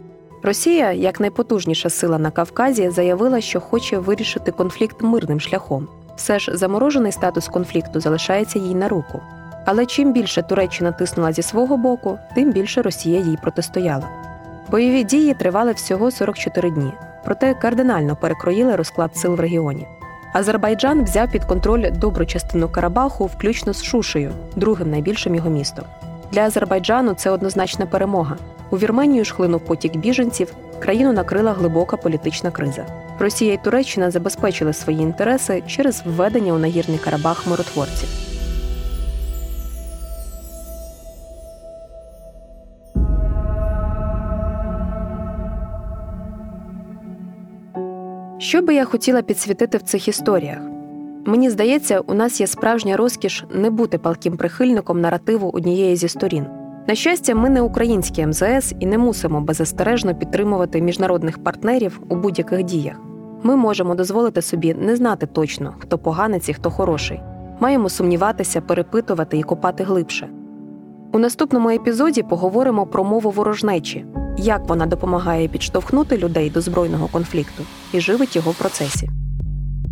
Росія, 0.42 0.92
як 0.92 1.20
найпотужніша 1.20 1.90
сила 1.90 2.18
на 2.18 2.30
Кавказі, 2.30 2.90
заявила, 2.90 3.40
що 3.40 3.60
хоче 3.60 3.98
вирішити 3.98 4.52
конфлікт 4.52 5.02
мирним 5.02 5.40
шляхом. 5.40 5.88
Все 6.16 6.38
ж 6.38 6.56
заморожений 6.56 7.12
статус 7.12 7.48
конфлікту 7.48 8.00
залишається 8.00 8.58
їй 8.58 8.74
на 8.74 8.88
руку. 8.88 9.20
Але 9.64 9.86
чим 9.86 10.12
більше 10.12 10.42
Туреччина 10.42 10.92
тиснула 10.92 11.32
зі 11.32 11.42
свого 11.42 11.76
боку, 11.76 12.18
тим 12.34 12.52
більше 12.52 12.82
Росія 12.82 13.20
їй 13.20 13.38
протистояла. 13.42 14.08
Бойові 14.70 15.04
дії 15.04 15.34
тривали 15.34 15.72
всього 15.72 16.10
44 16.10 16.70
дні, 16.70 16.92
проте 17.24 17.54
кардинально 17.54 18.16
перекроїли 18.16 18.76
розклад 18.76 19.16
сил 19.16 19.34
в 19.34 19.40
регіоні. 19.40 19.86
Азербайджан 20.32 21.04
взяв 21.04 21.30
під 21.30 21.44
контроль 21.44 21.90
добру 21.92 22.26
частину 22.26 22.68
Карабаху, 22.68 23.26
включно 23.26 23.72
з 23.72 23.82
Шушею, 23.82 24.32
другим 24.56 24.90
найбільшим 24.90 25.34
його 25.34 25.50
містом. 25.50 25.84
Для 26.32 26.40
Азербайджану 26.40 27.14
це 27.14 27.30
однозначна 27.30 27.86
перемога. 27.86 28.36
У 28.70 28.78
Вірменію 28.78 29.24
ж 29.24 29.34
хлинув 29.34 29.60
потік 29.64 29.96
біженців, 29.96 30.54
країну 30.78 31.12
накрила 31.12 31.52
глибока 31.52 31.96
політична 31.96 32.50
криза. 32.50 32.86
Росія 33.18 33.52
і 33.52 33.64
Туреччина 33.64 34.10
забезпечили 34.10 34.72
свої 34.72 35.00
інтереси 35.00 35.62
через 35.66 36.02
введення 36.06 36.52
у 36.52 36.58
нагірний 36.58 36.98
Карабах 36.98 37.46
миротворців. 37.46 38.08
Що 48.38 48.62
би 48.62 48.74
я 48.74 48.84
хотіла 48.84 49.22
підсвітити 49.22 49.78
в 49.78 49.82
цих 49.82 50.08
історіях? 50.08 50.75
Мені 51.26 51.50
здається, 51.50 52.00
у 52.00 52.14
нас 52.14 52.40
є 52.40 52.46
справжня 52.46 52.96
розкіш 52.96 53.44
не 53.54 53.70
бути 53.70 53.98
палким 53.98 54.36
прихильником 54.36 55.00
наративу 55.00 55.50
однієї 55.54 55.96
зі 55.96 56.08
сторін. 56.08 56.46
На 56.88 56.94
щастя, 56.94 57.34
ми 57.34 57.50
не 57.50 57.62
українські 57.62 58.26
МЗС 58.26 58.74
і 58.80 58.86
не 58.86 58.98
мусимо 58.98 59.40
беззастережно 59.40 60.14
підтримувати 60.14 60.82
міжнародних 60.82 61.44
партнерів 61.44 62.00
у 62.08 62.16
будь-яких 62.16 62.62
діях. 62.62 62.96
Ми 63.42 63.56
можемо 63.56 63.94
дозволити 63.94 64.42
собі 64.42 64.74
не 64.74 64.96
знати 64.96 65.26
точно, 65.26 65.74
хто 65.78 65.98
поганець 65.98 66.48
і 66.48 66.54
хто 66.54 66.70
хороший. 66.70 67.20
Маємо 67.60 67.88
сумніватися, 67.88 68.60
перепитувати 68.60 69.38
і 69.38 69.42
копати 69.42 69.84
глибше. 69.84 70.28
У 71.12 71.18
наступному 71.18 71.70
епізоді 71.70 72.22
поговоримо 72.22 72.86
про 72.86 73.04
мову 73.04 73.30
ворожнечі, 73.30 74.06
як 74.38 74.68
вона 74.68 74.86
допомагає 74.86 75.48
підштовхнути 75.48 76.16
людей 76.16 76.50
до 76.50 76.60
збройного 76.60 77.08
конфлікту 77.12 77.62
і 77.92 78.00
живить 78.00 78.36
його 78.36 78.50
в 78.50 78.54
процесі. 78.58 79.08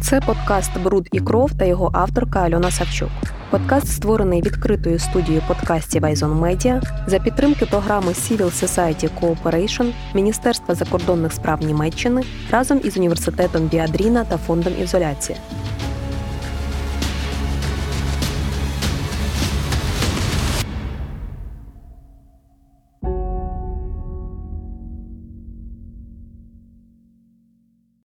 Це 0.03 0.21
подкаст 0.21 0.71
Бруд 0.83 1.09
і 1.13 1.21
кров 1.21 1.51
та 1.59 1.65
його 1.65 1.91
авторка 1.93 2.41
Альона 2.41 2.71
Савчук. 2.71 3.11
Подкаст 3.51 3.89
створений 3.89 4.43
відкритою 4.43 4.99
студією 4.99 5.43
подкастів 5.49 6.05
Айзон 6.05 6.39
Медіа 6.39 6.81
за 7.07 7.19
підтримки 7.19 7.67
програми 7.67 8.13
Civil 8.13 8.65
Society 8.65 9.09
Cooperation 9.21 9.93
Міністерства 10.15 10.75
закордонних 10.75 11.33
справ 11.33 11.63
Німеччини 11.63 12.23
разом 12.51 12.81
із 12.85 12.97
університетом 12.97 13.67
Біадріна 13.67 14.25
та 14.25 14.37
фондом 14.37 14.73
Ізоляція. 14.83 15.39